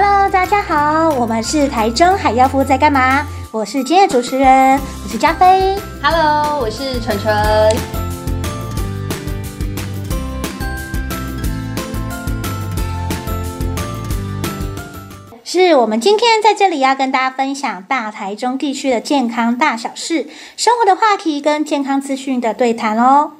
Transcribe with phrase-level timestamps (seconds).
[0.00, 3.26] Hello，大家好，我们是台中海药夫在干嘛？
[3.50, 5.76] 我是今天的主持人，我是加菲。
[6.00, 7.76] Hello，我是纯纯。
[15.42, 23.32] 是我们今天在这里要跟大家分享大台中地区的健康大小事、生活的话题跟健康资讯的对谈哦。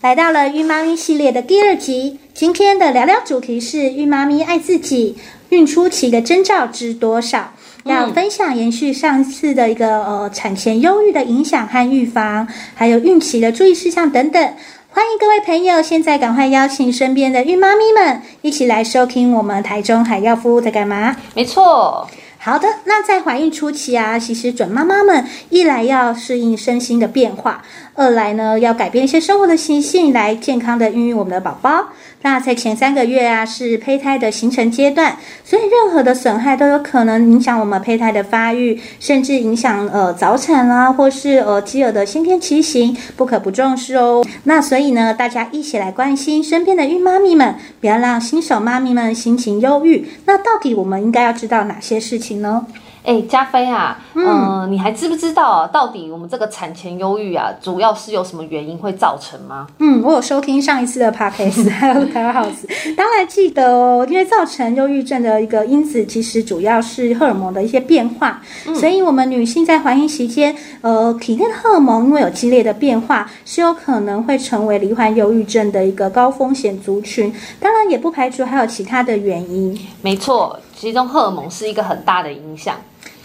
[0.00, 5.16] 来到了孕妈咪系列的第二集，今天的聊聊主题是孕妈咪爱自己，
[5.48, 7.52] 孕初期的征兆知多少？
[7.82, 14.54] 要分享延续上次的一个呃产前忧郁的影响和预防，还有孕期的注意事项等等。
[14.90, 21.16] 欢迎各位朋友，现在赶快邀请身边的孕妈咪们一起来收听我们台中海药夫在干嘛？
[21.34, 22.08] 没错。
[22.48, 27.62] 好的，那在怀孕初期啊，其实准妈妈们一来要适应身心的变化，
[27.92, 31.88] 二来呢要改变一些生活的习性，来健康的孕育我们的宝宝。
[32.22, 44.24] 那在前三个月啊，是胚胎的形成阶段，所以任何的损害都有可能影响我们胚胎的发育，甚至影响呃早产啊，或是呃婴儿的先天畸形，不可不重视哦。
[44.42, 50.08] 那所以呢，大家一起来关心身边的孕妈咪们，不要让新手妈咪们心情忧郁。
[50.24, 52.66] 那到底我们应该要知道哪些事情呢？
[53.04, 55.66] 哎，加菲啊，嗯、呃，你还知不知道啊？
[55.66, 59.66] 到底我们这个产前忧郁啊，主要是有什么原因会造成吗？
[59.78, 64.06] 嗯，我有收听上一次的 podcast，还有 Clubhouse，当然记得哦。
[64.08, 68.40] 因为造成忧郁症的一个因子，其实主要是荷尔蒙的一些变化。
[68.66, 77.32] 嗯、所以，我们女性在怀孕期间，呃，体内的荷尔蒙因为有激烈的变化，是有可能会成为罹患忧郁症的一个高风险族群。
[77.60, 79.78] 当然，也不排除还有其他的原因。
[80.00, 82.76] 没错，其中荷尔蒙是一个很大的影响。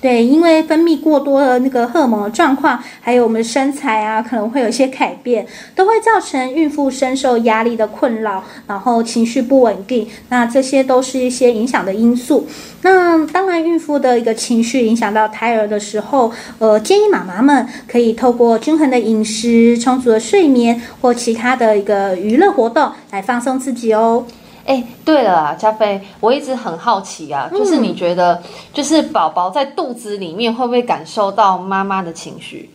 [0.03, 10.05] 对，因为分泌过多的那个荷尔蒙的状况，还有我们的身材啊，可能会有一些改变，都会造成孕妇深受压力的困扰，然后情绪不稳定。
[10.27, 12.45] 那这些都是一些影响的因素。
[12.81, 16.29] 那当然，孕妇的一个情绪影响到胎儿的时候，
[16.59, 24.25] 呃，建议妈妈们可以透过均衡的饮食、充足的睡眠或其他的一个娱乐活动来放松自己哦。
[24.65, 28.41] 哎，对了啊，加菲，我一直很好奇啊，就是你觉得，
[28.73, 32.69] 就是宝宝在肚子里面会不会感受到妈妈的情绪？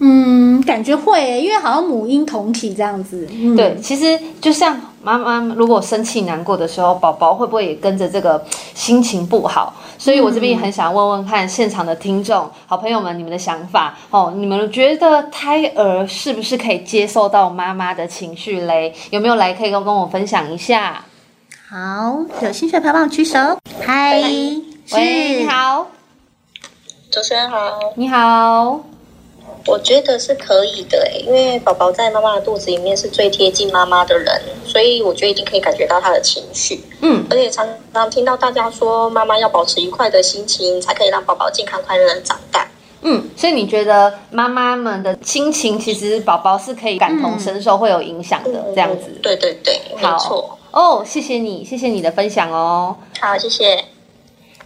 [0.00, 3.28] 嗯，感觉会，因为好像母婴同体这样子。
[3.32, 8.40] 嗯、对，其实就像妈妈如果生气难过的时候，宝宝会不会也跟着这个
[8.74, 9.74] 心情不好？
[9.98, 18.94] 所以我这边也很想问问看现场的听众、好朋友们，你们的想法哦，你们觉得胎儿是不是可以接受到妈妈的情绪嘞？
[19.10, 21.04] 有没有来可以跟跟我分享一下？
[21.70, 23.38] 好，有兴趣的朋友举手。
[23.84, 25.86] 嗨，喂，你好，
[27.10, 28.80] 主持人好，你好。
[29.66, 36.80] 我觉得是可以的，因为宝宝在妈妈的肚子里面是最贴近妈妈的人，所以我觉得一定可以感觉到他的情绪。
[37.02, 42.66] 嗯，而且常常听到大家说，妈妈要保持愉快的心情，才可以让宝宝健康快乐的长大。
[43.02, 49.18] 嗯，所以你觉得妈妈们的心情，其实宝宝是可以感同身受，会有影响的，嗯、这样子。
[49.22, 50.57] 对对对，没错。
[50.70, 52.96] 哦，谢谢你，谢谢你的分享哦。
[53.20, 53.84] 好，谢谢。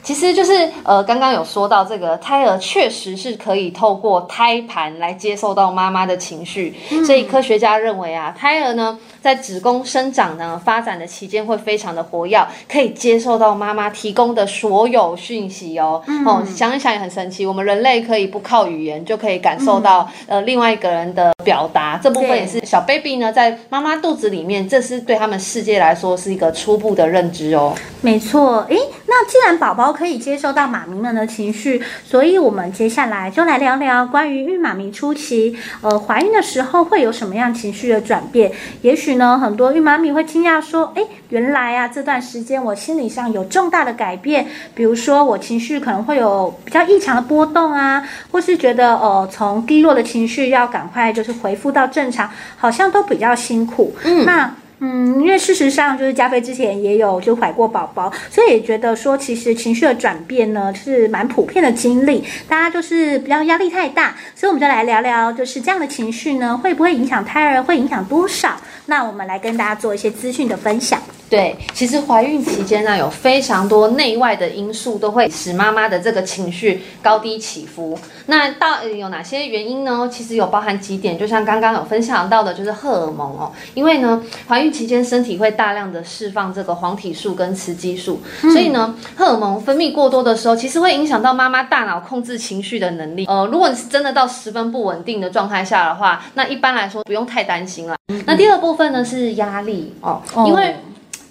[0.02, 16.02] 其实就是呃，刚刚有说到这个胎儿确实是可以透过胎盘来接受到妈妈的情绪，嗯、所以科学家认为啊，胎儿呢在子宫生长呢发展的期间会非常的活跃，可以接受到妈妈提供的所有讯息哦。
[16.08, 27.72] 嗯、哦，想一想也很神奇，我们人类可以不靠语言就可以感受到、嗯、呃另外一个人的表达，这部分也是小 baby 呢在妈妈肚子里面，这是对他们世界来说是一个初步的认知哦。
[28.00, 29.92] 没错，诶，那既然宝宝。
[29.92, 38.50] 可以接受到妈咪们的情绪，所以我们接下来就来聊聊关于孕妈咪初期，呃，怀孕的时候会有什么样情绪的转变。
[38.80, 54.54] 也许呢，很多孕妈咪会惊讶说：“哎，原来啊，这段时间我心理上有重大的改变，比如说我情绪可能会有比较异常的波动啊，或是觉得呃，从低落的情绪要赶快就是回复到正常，好像都比较辛苦。”嗯，那。
[54.84, 68.56] 嗯，因为事实上就是加菲之前也有就怀过宝宝，所以也觉得说其实情绪的转变呢是蛮普遍的经历，大家就是不要压力太大，所以我们就来聊聊，就是这样的情绪呢会不会影响胎儿，会影响多少？
[68.86, 71.00] 那我们来跟大家做一些资讯的分享。
[71.32, 77.98] 对，其实怀孕期间呢，有非常多内外的因素都会使妈妈的这个情绪高低起伏。
[78.26, 80.06] 那到有哪些原因呢？
[80.12, 83.50] 其实有包含几点，就像刚刚有分享到的，就是荷尔蒙哦。
[83.72, 93.24] 因为呢，怀孕期间身体会大量的释放这个黄体素跟雌激素，所以呢，荷尔蒙分泌过多的时候，其实会影响到妈妈大脑控制情绪的能力。
[93.24, 97.96] 呃，如果你是真的到十分不稳定的状态下的话，那一般来说不用太担心了。
[98.26, 100.76] 那第二部分呢是压力哦，因为。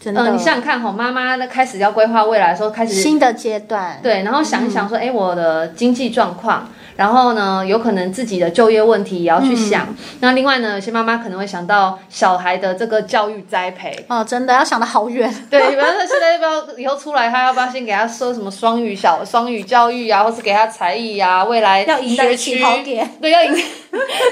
[0.03, 6.68] 真的，嗯、呃，你想想看哈，妈妈的开始要规划未来的时候，开始新的阶段，对，然后想一想说，哎、嗯，我的经济状况。
[6.95, 9.85] 然后呢，有可能自己的就业问题也要去想。
[9.88, 14.05] 嗯、那另外呢，有些妈妈可能会想到小孩的这个教育栽培。
[14.07, 15.31] 哦，真的要想的好远。
[15.49, 21.43] 对，比方说现在要不要以后出来，他要不要先给他说什么双语小双语教育啊，或是给他才艺呀、啊？
[21.43, 23.09] 未来要 赢在起跑点。
[23.21, 23.53] 对，要赢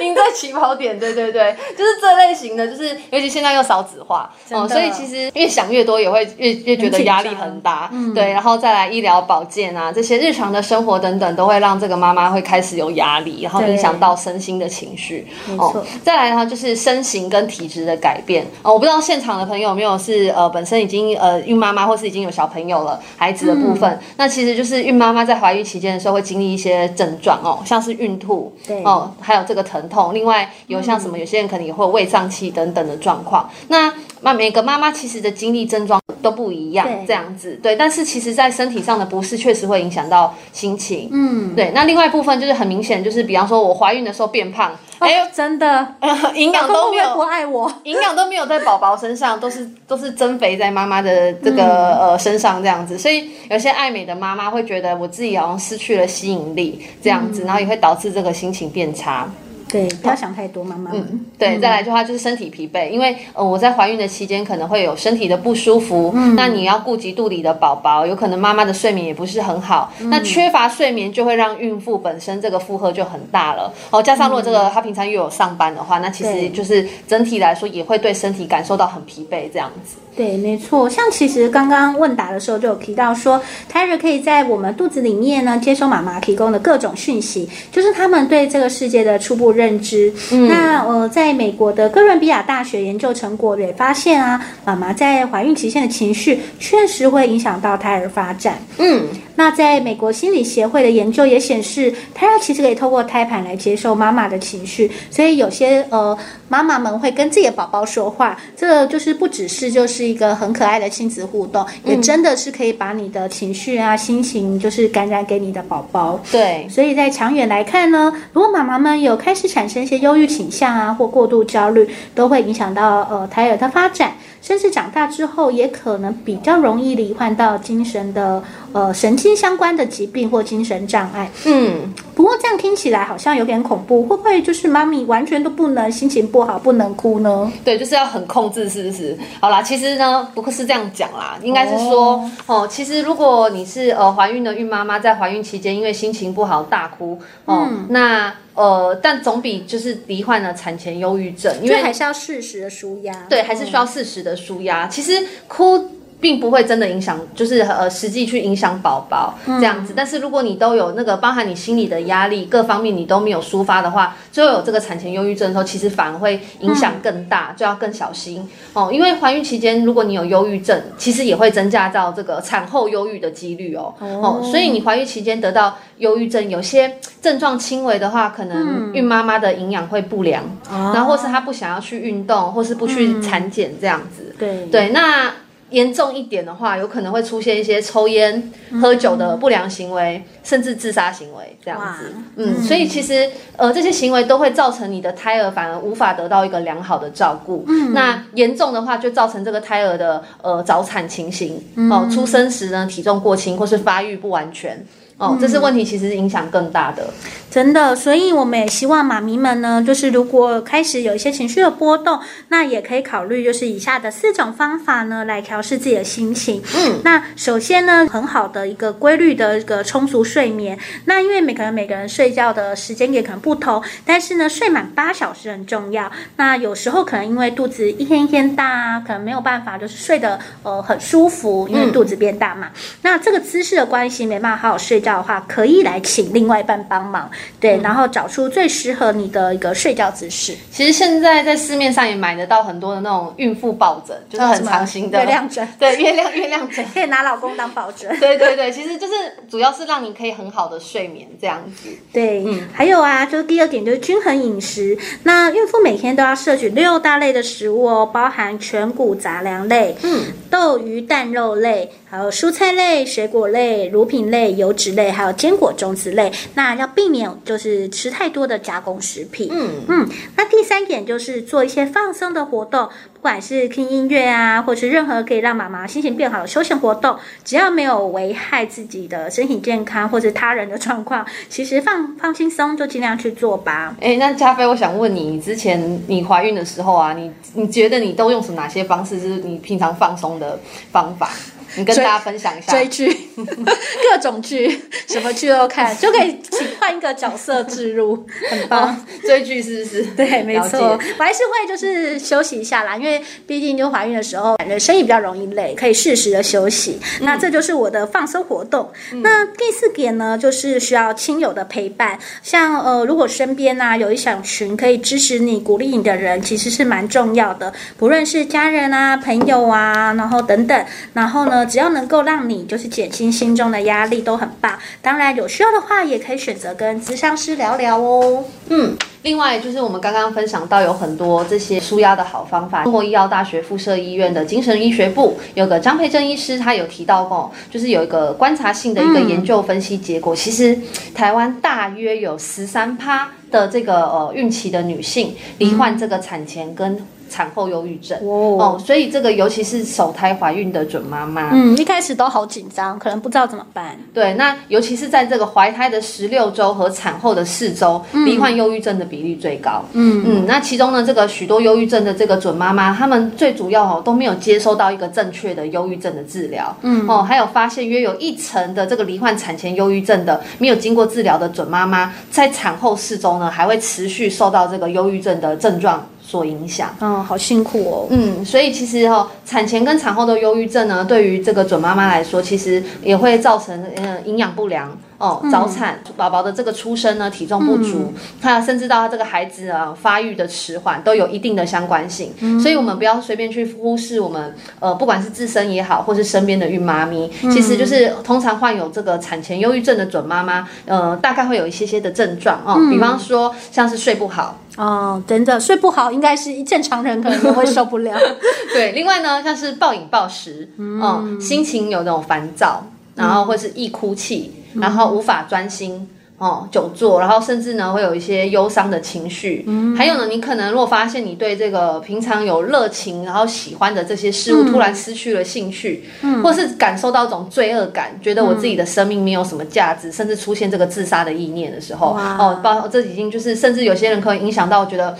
[0.01, 0.99] 赢在起跑点。
[0.99, 7.89] 对对对，就是这类型的，就是尤其现在又少子化哦，所以其实越想越多，也会越越觉得压力很大。
[7.91, 15.27] 嗯，对，然后再来医疗保健啊，这些日常的生活等等，都会让这个妈妈会开始有压力，然后影响到身心的情绪。
[15.55, 18.43] 哦，再来呢，就是身形跟体质的改变。
[18.63, 23.87] 哦，我不知道现场的朋友有没有是呃本身已经呃孕妈妈或是已经有小朋友了孩子的部分。
[23.91, 30.11] 嗯、那其实就是孕妈妈在怀孕期间的时候会经历一些症状哦，像是孕吐，对哦，还有这个疼痛。
[30.11, 33.47] 另外有像什么，有些人可能也会有胃胀气等等的状况。
[33.67, 37.75] 那那每个妈妈其实的经历症状都不一样，这样子对。
[37.75, 41.09] 但是其实在身体上的不适确实会影响到心情。
[41.11, 41.71] 嗯，对。
[41.73, 43.03] 那另外一部分就是很明显。
[43.03, 45.95] 就是比方说，我怀孕的时候变胖，哎呦，真的，
[46.35, 59.29] 营养都没有不爱我，营养都没有在宝宝身上，都是都是增肥在妈妈的这个呃身上这样子，所以有些爱美的妈妈会觉得我自己好像失去了吸引力这样子，然后也会导致这个心情变差。
[59.69, 60.89] 对，不要想太多，妈妈。
[60.93, 73.71] 嗯，对，再来的话就是身体疲惫，因为呃我在怀孕的期间可能会有身体的不舒服，嗯，那你要顾及肚里的宝宝，有可能妈妈的睡眠也不是很好，嗯，那缺乏睡眠就会让孕妇本身这个负荷就很大了。
[73.91, 79.97] 哦，加上如果这个她平常又有上班的话，那其实就是整体来说也会对身体感受到很疲惫这样子。
[80.15, 90.11] 对，没错，像其实刚刚问答的时候就有提到说，胎儿可以在我们肚子里面呢接收妈妈提供的各种讯息，就是他们对这个世界的初步认知。
[90.31, 98.57] 嗯，那呃，在美国的哥伦比亚大学研究成果也发现啊，妈妈在怀孕期间的情绪确实会影响到胎儿发展。
[98.77, 99.03] 嗯，
[99.39, 106.17] 那在美国心理协会的研究也显示，胎儿其实可以透过胎盘来接受妈妈的情绪，所以有些呃
[106.49, 110.09] 妈妈们会跟自己的宝宝说话，这个就是不只是就是。
[110.09, 116.19] 一个很可爱的亲子互动，也真的是可以把你的情绪啊、心情，就是感染给你的宝宝。
[116.31, 124.13] 对，所以在长远来看呢，如果妈妈们有开始产生一些忧郁倾向啊，或过度焦虑，都会影响到呃胎儿的发展。
[124.41, 128.41] 甚至长大之后，也可能比较容易罹患到精神的
[128.71, 131.29] 呃神经相关的疾病或精神障碍。
[131.45, 137.51] 嗯，不过这样听起来好像有点恐怖，会不会就是妈咪完全都不能心情不好不能哭呢？
[137.63, 139.17] 对，就是要很控制，是不是？
[139.41, 142.13] 好啦，其实呢，不是这样讲啦，应该是说
[142.45, 148.33] 哦，哦，其实如果你是呃怀孕的孕妈妈，在怀孕期间因为心情不好大哭哦，嗯、那。
[148.59, 153.25] 呃，但总比就是罹患了产前忧郁症，因为还是要适时的舒压。
[153.29, 154.85] 对，还是需要适时的舒压。
[154.87, 155.98] 其实哭。
[156.21, 159.93] 并不会真的影响，就是呃实际去影响宝宝这样子。
[159.93, 168.89] 嗯、但是如果你都有那个包含你心理的压力，各方面你都没有抒发的话，最后有这个产前忧郁症的时候，其实反而会影响更大，嗯、就要更小心哦。
[168.91, 173.93] 因为怀孕期间如果你有忧郁症，其实也会增加到这个产后忧郁的几率哦。
[173.99, 184.35] 哦，所以你怀孕期间得到忧郁症，有些症状轻微的话，可能孕妈妈的营养会不良，嗯、然后或是她不想要去运动，或是不去产检这样子。
[184.37, 185.31] 对、嗯、对，那。
[185.69, 192.13] 严重一点的话，有可能会出现一些抽烟、喝酒的不良行为，嗯、甚至自杀行为这样子。
[192.35, 197.63] 嗯，嗯，所以其实呃这些行为都会造成你的胎儿反而无法得到一个良好的照顾。
[197.67, 201.63] 嗯，那严重的话就造成这个胎儿的呃早产情形。
[201.75, 204.85] 嗯、哦，出生时呢体重过轻或是发育不完全。
[205.19, 207.05] 哦，这是问题，其实影响更大的，
[207.51, 207.93] 真的。
[207.93, 216.61] 所以我们也希望妈咪们呢，就是如果开始有一些情绪的波动，那也可以考虑就是以下的四种方法呢，来调试自己的心情。
[216.73, 220.79] 嗯，那首先呢，很好的一个规律的一个充足睡眠。
[221.03, 226.09] 那因为每个人每个人睡觉的时间也可能不同，但是呢，睡满八小时很重要。
[226.37, 232.67] 那有时候可能因为肚子一天一天大啊，可能没有办法就是睡得呃很舒服，因为肚子变大嘛。
[232.67, 235.08] 嗯、那这个姿势的关系，没办法好好睡觉。
[235.17, 240.55] 的话，可以来请另外一半帮忙，对，嗯、然后找出最适合你的一个睡觉姿势。
[240.71, 248.09] 其实现在在市面上也买得到很多的那种孕妇抱枕，就是很长型的月亮枕， 对，月亮月亮枕可以拿老公当抱枕。
[248.19, 249.13] 对对对，其实就是
[249.49, 251.89] 主要是让你可以很好的睡眠这样子。
[252.11, 254.97] 对，嗯，还有啊，就是第二点就是均衡饮食。
[255.23, 264.98] 那孕妇每天都要摄取六大类的食物哦，包含全谷杂粮类，嗯，豆鱼蛋肉类，还有蔬菜类、水果类、乳品类、油脂类。
[264.99, 266.31] 类，还有坚果种子类。
[266.55, 269.49] 那要避免就是吃太多的加工食品。
[269.51, 270.09] 嗯嗯。
[270.35, 283.95] 那第三点就是做一些放松的活动，不管是听音乐啊，或是任何可以让妈妈心情变好的休闲活动，只要没有危害自己的身体健康或者他人的状况，其实放放轻松就尽量去做吧。
[284.01, 289.19] 哎，那加菲，我想问你，你之前你怀孕的时候啊，你你觉得你都用什么哪些方式？
[289.19, 290.59] 就是你平常放松的
[290.91, 291.29] 方法？
[291.75, 298.89] 你跟大家分享一下追剧， 各种剧，什么剧都看，就可以请换一个角色置入，很棒。
[298.89, 300.03] 哦、追剧是不是？
[300.17, 300.79] 对，没错。
[301.17, 306.99] 我还是会就是休息一下啦，因为毕竟就怀孕的时候，感觉身体比较容易累，可以适时的休息。
[307.19, 308.91] 嗯、那这就是我的放松活动。
[309.13, 312.17] 嗯、那第四点呢，就是需要亲友的陪伴。
[312.41, 317.71] 像呃，如果身边呢、啊、有一小群可以支持你、鼓励你的人，其实是蛮重要的。
[317.97, 321.58] 不论是家人啊、朋友啊，然后等等，然后呢。
[321.65, 324.77] 只要能够让你就是减轻心中的压力，都很棒。
[325.01, 328.43] 当然有需要的话，也可以选择跟咨商师聊聊哦。
[328.69, 332.83] 嗯，另外就是我们刚刚分享到有很多这些舒压的好方法。
[332.83, 340.77] 中国医药大学附设医院的精神医学部有个张培珍医师，他有提到过，就是有一个观察性的一个研究分析结果，其实
[341.13, 346.99] 台湾大约有十三趴的这个呃孕期的女性罹患这个产前跟。
[347.29, 353.97] 产后忧郁症哦，哦，所以这个尤其是首胎怀孕的准妈妈，嗯，一开始都好紧张，可能不知道怎么办。
[354.13, 359.85] 对，那尤其是在这个怀胎的十六周和产后的四周，罹患忧郁症的比例最高。
[359.93, 366.75] 嗯嗯，那其中呢，这个许多忧郁症的这个准妈妈，她们最主要哦都没有接收到一个正确的忧郁症的治疗。
[366.81, 376.07] 嗯哦，还有发现约有一成的这个罹患产前忧郁症的没有经过治疗的准妈妈，在产后四周呢，还会持续受到这个忧郁症的症状。
[376.29, 384.95] 所影响，嗯，好辛苦哦，嗯，所以其实哈、哦，产前跟产后的忧郁症呢，对于这个准妈妈来说，其实也会造成嗯营养不良。
[385.19, 392.33] 哦，早产宝宝的这个出生呢，体重不足，他、嗯、甚至到他这个孩子啊发育的迟缓，都有一定的相关性。
[392.39, 404.57] 嗯、所以，我们不要随便去忽视我们呃，不管是自身也好，或是身边的孕妈咪，嗯、其实就是通常患有这个产前忧郁症的准妈妈，呃，大概会有一些些的症状哦，嗯、比方说像是睡不好。
[404.77, 408.17] 哦，真的睡不好，应该是正常人可能都会受不了。
[408.71, 412.85] 对，另外呢，像是暴饮暴食，嗯、哦，心情有那种烦躁，
[413.15, 414.53] 然后或是易哭泣。
[414.75, 416.07] 然后无法专心
[416.37, 419.65] 哦，久坐，然后甚至呢会有一些忧伤的情绪。
[419.67, 435.17] 嗯，还有呢，你可能如果发现你对这个平常有热情，然后喜欢的这些事物突然失去了兴趣，嗯，或是感受到一种罪恶感，觉得我自己的生命没有什么价值，甚至出现这个自杀的意念的时候，哦，包这已经就是甚至有些人可以影响到觉得。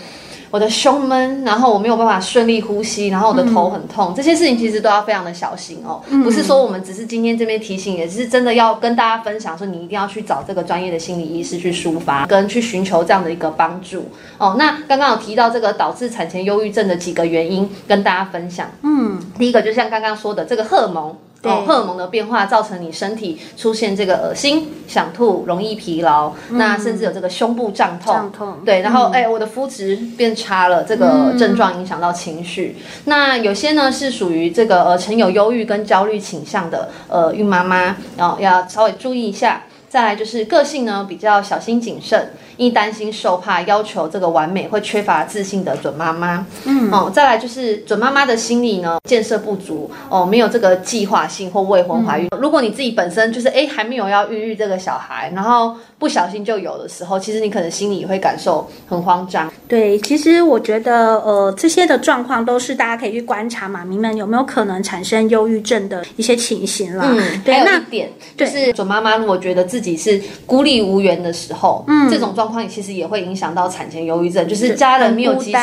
[0.50, 6.02] 我的胸闷，然后我没有办法顺利呼吸，然后我的头很痛，嗯、这些事情其实都要非常的小心哦。
[6.08, 14.56] 嗯、不是说我们只是今天这边提醒，也是真的要跟大家分享，说你一定要去找这个专业的心理医师去抒发，跟去寻求这样的一个帮助哦。
[14.58, 18.68] 那刚刚有提到这个导致产前忧郁症的几个原因，跟大家分享。
[18.82, 21.16] 嗯，第一个就像刚刚说的这个荷尔蒙。
[21.42, 28.14] 对哦，荷尔蒙的变化造成你身体出现这个恶心、想吐、容易疲劳，嗯、那甚至有这个胸部胀痛。
[28.14, 28.58] 胀痛。
[28.64, 32.76] 对，然后哎、嗯，我的肤质变差了，这个症状影响到情绪。
[32.78, 39.62] 嗯、那有些呢是属于这个呃，曾有忧郁跟焦虑倾向的呃孕妈妈，然后要稍微注意一下。
[39.88, 42.30] 再来就是个性呢比较小心谨慎。
[42.60, 46.46] 易担心受怕，要求这个完美，会缺乏自信的准妈妈。
[46.66, 52.28] 嗯，哦，再来就是准妈妈的心理呢建设不足哦，没有这个计划性或未婚怀孕。
[52.30, 59.50] 嗯、如果你自己本身就是哎还没有要孕育这个小孩，然后不小心就有的时候，其实你可能心里也会感受很慌张。
[59.66, 67.06] 对，其实我觉得呃这些的状况都是大家可以去观察妈咪们有没有可能产生忧郁症的一些情形啦。
[67.08, 72.60] 嗯，对，还有一点就是准妈妈如果觉得自己是孤立无援的时候，嗯，这种状况。
[72.60, 75.58] 况其实也会影响到产前忧郁症，就是家人没有及时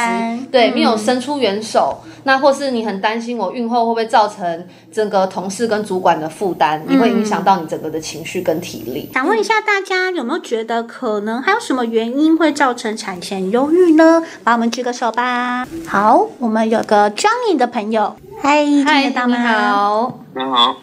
[0.50, 9.10] 对，没有伸出援手，嗯、那或是你很担心我孕后会不会造成整个同事跟主管的负担，你、嗯、会影响到你整个的情绪跟体力。
[9.14, 14.24] 想问一下大家有没有觉得可能还有什么原因会造成产前忧郁呢？
[14.46, 15.68] 帮我们举个手吧。
[15.86, 20.78] 好，我们有个 Johnny 的朋友，嗨，嗨，大家好，你好，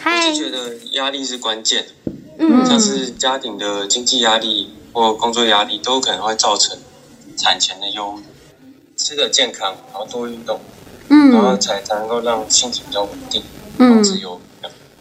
[0.00, 0.58] 嗨，我是觉得
[0.94, 1.84] 压力是关键，
[2.40, 4.74] 嗯，像是家庭的经济压力。
[4.94, 6.78] 或工作压力都可能会造成
[7.36, 10.58] 产前的忧郁，吃的健康，然后多运动，
[11.08, 13.42] 嗯，然后才才能够让心情比较稳定，
[13.76, 14.44] 控制忧郁。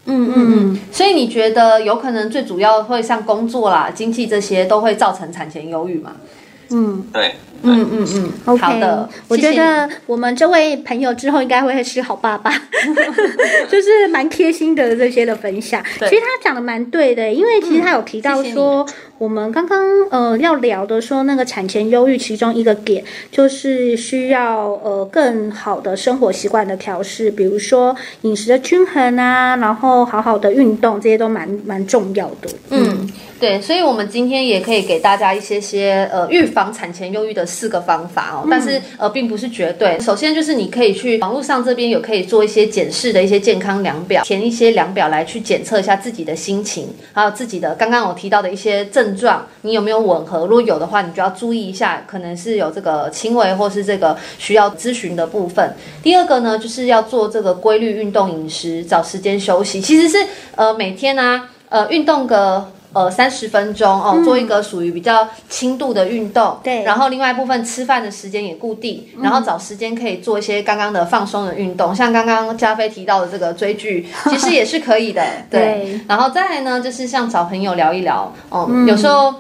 [0.06, 6.18] 嗯嗯嗯，所以你觉得有可能最主要会像工作啦、经济这些都会造成产前忧郁吗？
[6.74, 7.32] 嗯，对。
[7.66, 12.52] 嗯嗯嗯，OK，好的，我觉得我们这位朋友之后应该会是好爸爸，
[13.72, 15.82] 就是蛮贴心的这些的分享。
[15.94, 23.02] 其实他讲的蛮对的，因为其实他有提到说，嗯、我们刚刚呃要聊的说那个产前忧郁，其中一个点
[23.32, 32.50] 就是需要呃更好的生活习惯的调试，比如说饮食的均衡啊，然后好好的运动，这些都蛮蛮重要的。
[32.72, 32.84] 嗯。
[32.90, 40.00] 嗯对，所以，我们今天也可以给大家一些些呃预防产前忧郁的四个方法哦，但是呃并不是绝对。
[40.00, 50.46] 首先就是你可以去网络上这边有可以做一些检视的一些健康量表，填一些量表来去检测一下自己的心情，还有自己的刚刚我提到的一些症状，你有没有吻合？
[50.46, 55.74] 如果有的话，你就要注意一下，可能是有这个轻微或是这个需要咨询的部分。
[56.04, 59.82] 第二个呢，就是要做这个规律运动、饮食，找时间休息。
[59.82, 60.18] 其实是
[60.56, 62.72] 呃每天呢、啊，呃运动个。
[62.94, 76.02] 呃，三十分钟哦，做一个属于比较轻度的运动，对、嗯，然后另外一部分吃饭的时间也固定，然后找时间可以做一些刚刚的放松的运动，嗯、像刚刚加菲提到的这个追剧， 其实也是可以的，对，对。
[76.08, 79.34] 然后再来呢，就是像找朋友聊一聊，哦、嗯，有时候。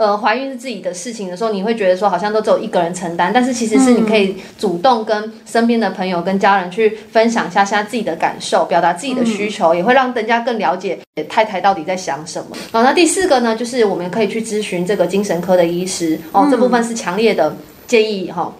[0.00, 12.56] 呃，怀孕是自己的事情的时候，你会觉得说好像都只有一个人承担，但是其实是你可以主动跟身边的朋友、跟家人去分享一下现在自己的感受，表达自己的需求，也会让人家更了解太太到底在想什么。
[12.72, 17.54] 好，那第四个呢，就是我们可以去咨询这个精神科的医师哦，这部分是强烈的
[17.86, 18.50] 建议哈。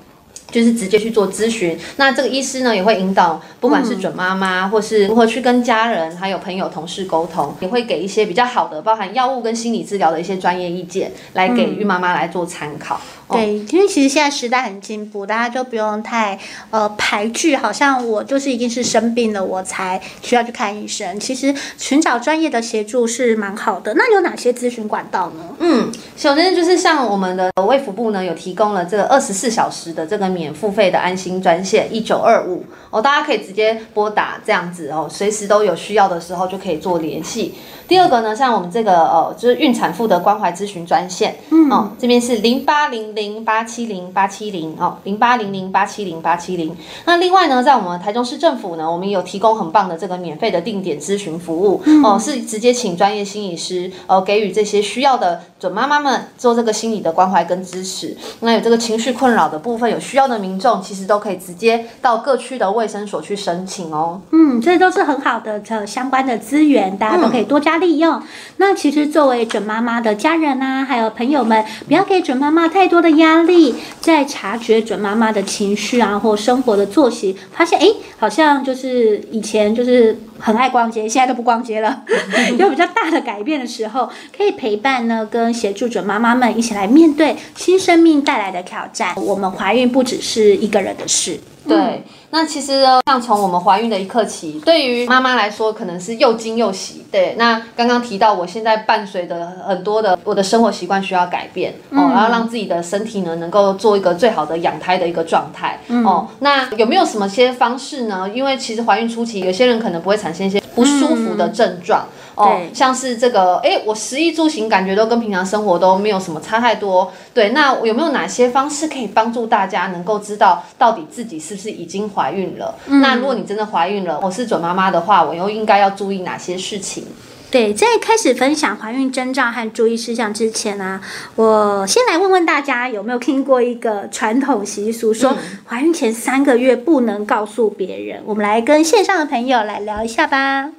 [0.50, 13.00] 就是直接去做咨询，那这个医师呢也会引导，不管是准妈妈，或是如何去跟家人、还有朋友、同事沟通，也会给一些比较好的，包含药物跟心理治疗的一些专业意见，来给孕妈妈来做参考。
[13.32, 16.38] 对，因为其实现在时代很进步，大家就不用太
[16.70, 21.18] 呃排拒，好像我就是一定是生病了我才需要去看医生。
[21.20, 23.94] 其实寻找专业的协助是蛮好的。
[23.94, 25.44] 那有哪些咨询管道呢？
[25.58, 37.54] 嗯，首先就是像我们的卫福部呢，有提供了这个二十四小时的这个免付费的安心专线一九二五哦，大家可以直接拨打这样子哦，随时都有需要的时候就可以做联系。
[37.86, 46.74] 第二个呢，像我们这个呃，就是孕产妇的关怀咨询专线，嗯，哦，这边是零八零零八七零八七零哦，零八零零八七零八七零。
[47.04, 58.16] 那另外呢，在我们台中市政府呢，我们有提供很棒的这个免费的定点咨询服务，嗯、哦，是直接请专业心理师呃，给予这些需要的准妈妈们做这个心理的关怀跟支持。
[58.40, 64.20] 那有这个情绪困扰的部分，有需要的民众其实都可以直接到各区的卫生所去申请哦。
[64.30, 68.22] 嗯，这都是很好的这相关的资源，大家都可以多加利用。
[68.56, 77.86] 那其实作为准妈妈的家人啊，还有朋友们，不要给准妈妈太多的压力，在察觉准妈妈的情绪啊，或生活的作息，发现哎，
[78.18, 82.02] 好像就是以前就是很爱逛街，现在都不逛街了，
[82.58, 89.14] 有比较大的改变的时候，可以陪伴呢，跟协助准妈妈们一起来面对新生命带来的挑战。
[89.16, 91.38] 我们怀孕不只是一个人的事。
[91.68, 97.04] 对，那其实呢，像从我们怀孕的一刻起，对于妈妈来说，可能是又惊又喜。
[97.10, 106.28] 对，那刚刚提到，我现在伴随的很多的我的生活习惯需要改变哦，然后让自己的身体呢，能够做一个最好的养胎的一个状态哦。
[106.38, 108.30] 那有没有什么些方式呢？
[108.32, 112.06] 因为其实怀孕初期，有些人可能不会产生一些不舒服的症状。
[112.44, 117.12] 哦，像是这个，哎，我食衣住行感觉都跟平常生活都没有什么差太多。
[117.32, 122.74] 对，那有没有哪些方式可以帮助大家能够知道到底自己是不是已经怀孕了？
[122.86, 127.04] 嗯、那如果你真的怀孕了，我是准妈妈的话，我又应该要注意哪些事情？
[127.50, 131.00] 对，在开始分享怀孕征兆和注意事项之前呢、啊，
[131.34, 138.22] 我先来问问大家有没有听过一个传统习俗，说怀孕前三个月不能告诉别人。
[138.24, 140.70] 我们来跟线上的朋友来聊一下吧。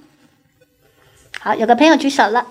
[1.43, 2.45] 好，有个朋友举手了。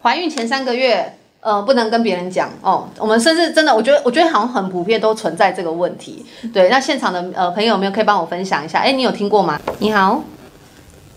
[0.00, 2.88] 怀孕前三个月，呃，不能跟别人讲哦。
[2.96, 6.24] 我们甚至真的，我觉得，我觉得好像很普遍都存在这个问题。
[6.50, 8.78] 对，那现场的呃朋友有没有可以帮我分享一下？
[8.78, 9.60] 哎，你有听过吗？
[9.80, 10.24] 你好，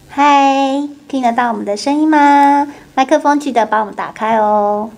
[0.10, 2.68] 嗨，听得到我们的声音吗？
[2.94, 4.90] 麦克风记得帮我们打开哦。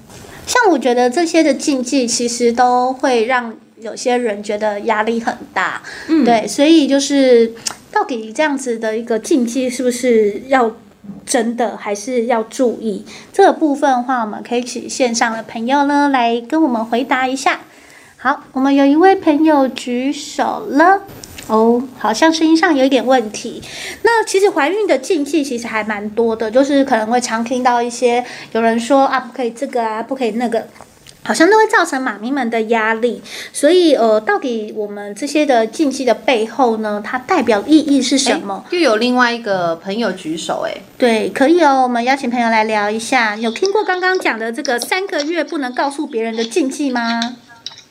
[0.47, 5.83] 像我觉得这些的禁忌，其实都会让有些人觉得压力很大。
[6.07, 7.53] 嗯，对，所以就是
[7.91, 10.71] 到底这样子的一个禁忌，是不是要？
[11.25, 17.59] 真的还是要注意这个部分的话，我们可以请线上的朋友呢来跟我们回答一下。
[18.17, 21.03] 好，我们有一位朋友举手了，
[21.47, 23.61] 哦，好像声音上有一点问题。
[24.03, 30.67] 那其实怀孕的禁忌其实还蛮多的，就是可能会常听到一些有人说啊，不可以这个啊，不可以那个。
[31.29, 33.21] 好像都会造成妈咪们的压力，
[33.53, 38.65] 所以呃，到底我们这些的禁忌的背后呢，它代表意义是什么？
[38.71, 43.35] 又有另外一个朋友举手，哎，对，可以哦，我们邀请朋友来聊一下。
[43.35, 47.37] 有听过刚刚讲的这个三个月不能告诉别人的禁忌吗？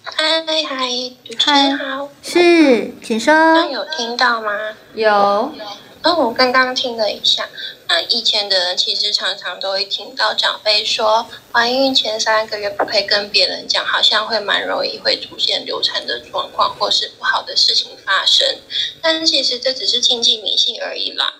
[0.03, 0.88] 嗨嗨，
[1.24, 3.33] 主持人好，是，请说。
[3.33, 4.51] 刚有听到吗？
[4.94, 5.53] 有。
[6.02, 7.48] 哦，我刚刚听了一下。
[7.88, 18.58] 那以前的人其实常常都会听到长辈说，怀孕前三个月不可以跟别人讲，好像会蛮容易会出现流产的状况，或是不好的事情发生。
[19.02, 21.34] 但其实这只是禁忌迷信而已啦。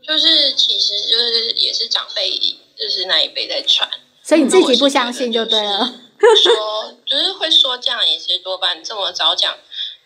[0.00, 2.30] 就是其实就是也是长辈
[2.78, 3.90] 就是那一辈在传，
[4.22, 5.92] 所以你自己不相信就对了。
[6.42, 9.56] 说 就是会说这样也是多半这么早讲。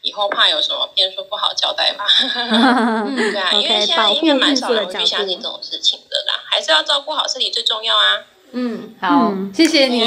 [0.02, 2.04] 以后怕有什么变数不好交代嘛？
[3.16, 8.24] 对啊，因为现在应该蛮少人会去相信这种事情的啦，还是要照顾好自己最重要啊。
[8.54, 10.02] 嗯，好，嗯、谢谢你。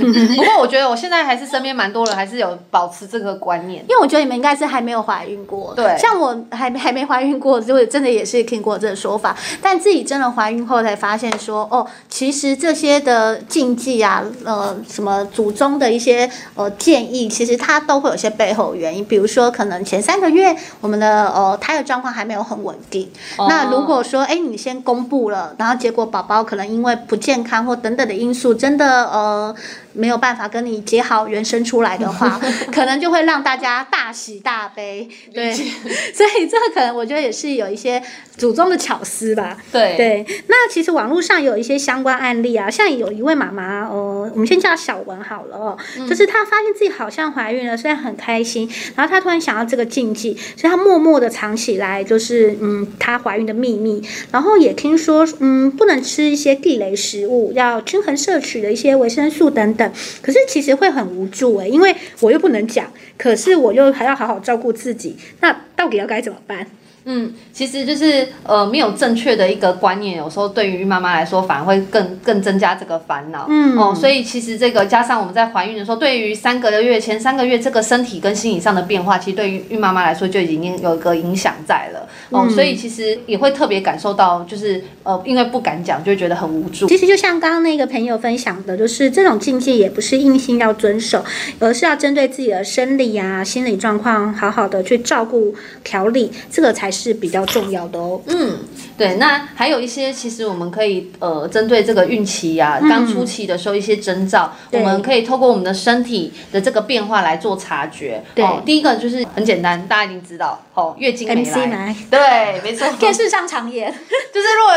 [0.34, 5.74] 不过我觉得我现在还是身边蛮多人还是有保持这个观念，因为我觉得你们应该是还没有怀孕过。
[5.76, 19.04] 对，像我还还没怀孕过，就真的也是听过这个说法，但自己真的怀孕后才发现说，哦，其实这些的禁忌啊，呃，什么祖宗的一些呃建议，其实它都会有些背后原因。
[19.04, 27.89] 比如说，可能前三个月我们的呃胎儿状况还没有很稳定，哦、那如果说哎你先公布了，然后结果宝宝可能因为不健康或等。
[27.90, 29.54] 等等的因素，真的呃。
[29.92, 32.40] 没有办法跟你结好缘生出来的话，
[32.72, 35.08] 可能就会让大家大喜大悲。
[35.34, 35.52] 对，
[36.14, 38.02] 所以这个可能我觉得也是有一些
[38.36, 39.56] 祖宗的巧思吧。
[39.72, 54.02] 对对，那其实网络上有一些相关案例啊，像有一位妈妈，呃，我们先叫小文好了哦，嗯、就是她发现自己好像怀孕了，虽然很开心，然后她突然想到这个禁忌，所以她默默的藏起来，就是嗯，她怀孕的秘密。
[54.30, 59.79] 然后也听说，嗯，不能吃一些地雷食物，要均衡摄取的一些维生素等等。
[60.20, 66.66] 可是其实会很无助诶，因为我又不能讲，可是我又还要好好照顾自己，那到底要该怎么办？
[67.04, 73.46] 嗯，其实就是呃，没有正确的一个观念，有时候对于孕妈妈来说，反而会更更增加这个烦恼。
[73.48, 82.06] 嗯哦，所以其实这个加上我们在怀孕的时候，对于三个月前三个月这个身体跟心理上的变化，其实对于孕妈妈来说就已经有一个影响在了。
[82.28, 86.86] 哦，嗯、所以其实也会特别感受到，就是呃，因为不敢讲，就觉得很无助。
[86.86, 91.24] 其实就像刚刚那个朋友分享的，就是这种禁忌也不是硬性要遵守，
[91.60, 96.89] 而是要针对自己的生理啊、心理状况，好好的去照顾调理，这个才。
[96.90, 98.20] 是比较重要的哦。
[98.26, 98.58] 嗯，
[98.96, 108.22] 对，那还有一些，其实我们可以呃，针对这个孕期呀、啊，刚初期的时候一些征兆，嗯、我们可以透过我们的身体的这个变化来做察觉。
[108.34, 111.42] 对、哦，第一个就是很简单，大家已经知道，哦，月经没来。
[111.42, 112.86] MC 来对，没错。
[112.98, 113.90] 电视上常演，
[114.34, 114.72] 就是如果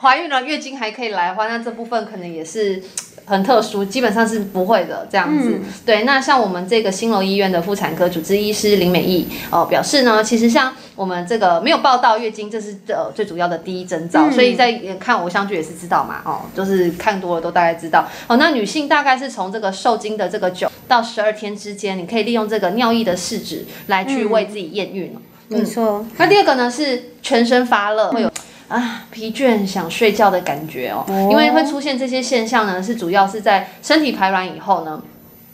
[0.00, 2.82] 怀孕了，月经还可以来的话，那这部分可能也是。
[3.26, 5.60] 很特殊，基本上是不会的这样子。
[5.62, 14.28] 嗯、对，那像我们这个新楼医院的妇产科主治医师林美意哦、呃、表示呢，其实像我们这个没有报道月经，这是呃最主要的第一征兆。
[14.28, 18.08] 嗯、所以在看偶像剧也是知道嘛，哦，就是看多了都大概知道。
[18.28, 25.14] 哦，那女性大概是从这个受精的这个九到十二天之间，你可以利用这个尿液的试纸来去为自己验孕。
[25.48, 26.06] 没错。
[26.16, 28.32] 那第二个呢是全身发热，会有。
[28.68, 35.02] 啊，疲倦想睡觉的感觉哦，因为会出现这些现象呢，是主要是在身体排卵以后呢，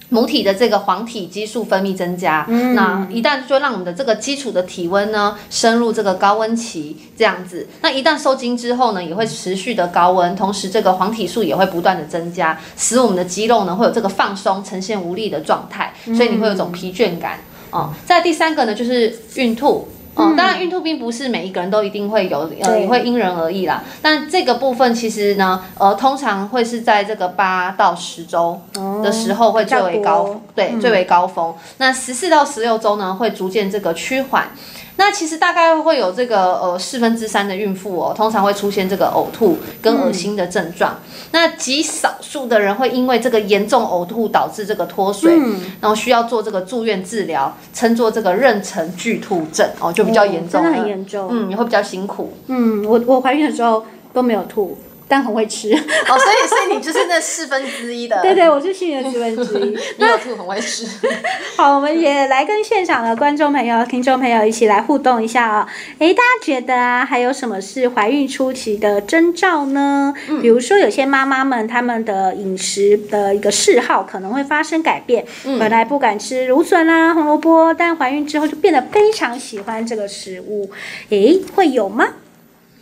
[0.08, 17.38] 母体的这个黄体激素分泌增加，嗯、那一旦就让我们的这个基础的体温呢深入这个高温期，这样子，那一旦受精之后呢，也会持续的高温，同时这个黄体素也会不断的增加，使我们的肌肉呢会有这个放松，呈现无力的状态，所以你会有种疲倦感。
[17.70, 17.92] 哦。
[18.04, 19.88] 再第三个呢，就是孕吐。
[20.14, 23.82] 哦，当然，孕吐并不是每一个人都一定会有，呃，也会因人而异啦。
[24.00, 28.60] 但这个部分其实呢，呃，通常会是在这个八到十周
[29.02, 31.52] 的时候会最为高，对，最为高峰。
[31.78, 34.48] 那十四到十六周呢，会逐渐这个趋缓。
[34.96, 40.92] 那其实大概会有这个呃四分之三的孕妇哦，通常会出现这个呕吐跟恶心的症状。
[40.92, 52.32] 嗯、那极少数的人会因为这个严重呕吐导致这个脱水，嗯、然后需要做这个住院治疗，称作这个妊娠剧吐症哦，就比较严重，哦，真的很严重，嗯，也会比较辛苦。
[52.46, 54.78] 嗯，我我怀孕的时候都没有吐。
[55.06, 59.78] 但很会吃哦，所以所以你就是那四分之一的，对对，我是幸运的四分之一。
[59.98, 60.86] 你有吐很会吃。
[61.56, 65.68] 好，我们也来跟现场的观众朋友、听众朋友一起来互动一下啊、哦。
[65.98, 70.14] 哎，大家觉得啊，还有什么是怀孕初期的征兆呢？
[70.28, 80.70] 嗯、比如说，有些妈妈们她们的饮食的一个嗜好可能会发生改变，嗯、本来不敢吃芦笋啊、红萝卜，但怀孕之后就变得非常喜欢这个食物。
[81.10, 82.08] 哎，会有吗？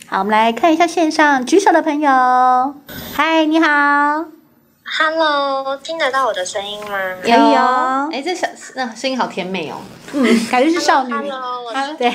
[0.07, 2.11] 好，我们来看一下线上举手的朋友。
[3.15, 3.67] 嗨，你好。
[4.99, 6.99] Hello，听得到我的声音吗？
[7.25, 8.11] 有有。
[8.13, 9.77] 哎，这小那声音好甜美哦。
[10.13, 11.13] 嗯，感觉是少女。
[11.13, 12.15] Hello，我是佩。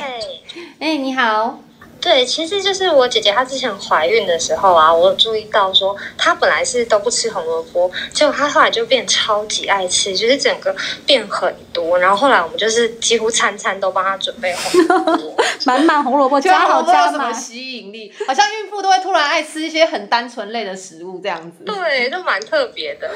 [0.80, 1.60] 哎，你好。
[2.08, 10.74] 对，其实就是我姐姐她之前怀孕的时候啊，我有注意到说她本来是都不吃红萝卜，结果她后来就变超级爱吃，就是整个
[11.06, 12.00] 变很多。
[12.00, 15.36] 然后后来我们就是几乎餐餐都帮她准备红萝卜，
[15.68, 21.66] 满满红萝卜加好加满，吸引力，好像孕妇都会突然爱吃一些很单纯类的食物这样子。
[21.66, 23.10] 对，就蛮特别的，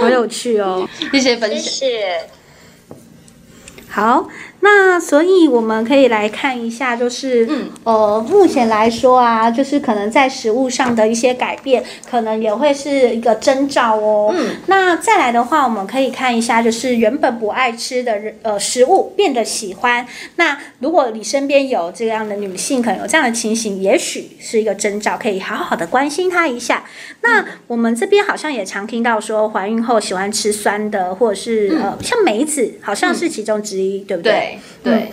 [0.00, 2.30] 好有趣哦，谢谢分享，谢谢。
[3.88, 4.28] 好。
[4.60, 14.34] 那所以我们可以来看一下，就是，嗯，呃，目前来说啊，就是可能在食物上的一些改变，可能也会是一个征兆哦。
[14.36, 20.06] 嗯，那再来的话，我们可以看一下，就是原本不爱吃的呃食物变得喜欢。
[20.36, 26.84] 那如果你身边有这样的女性，可能有这样的情形，也许是一个征兆，可以好好的关心她一下。
[27.20, 34.32] 那我们这边好像也常听到说，怀孕后喜欢吃酸的，或者是呃，像梅子，好像是其中之一，嗯、对不对？
[34.32, 34.45] 对。
[34.82, 35.10] 对，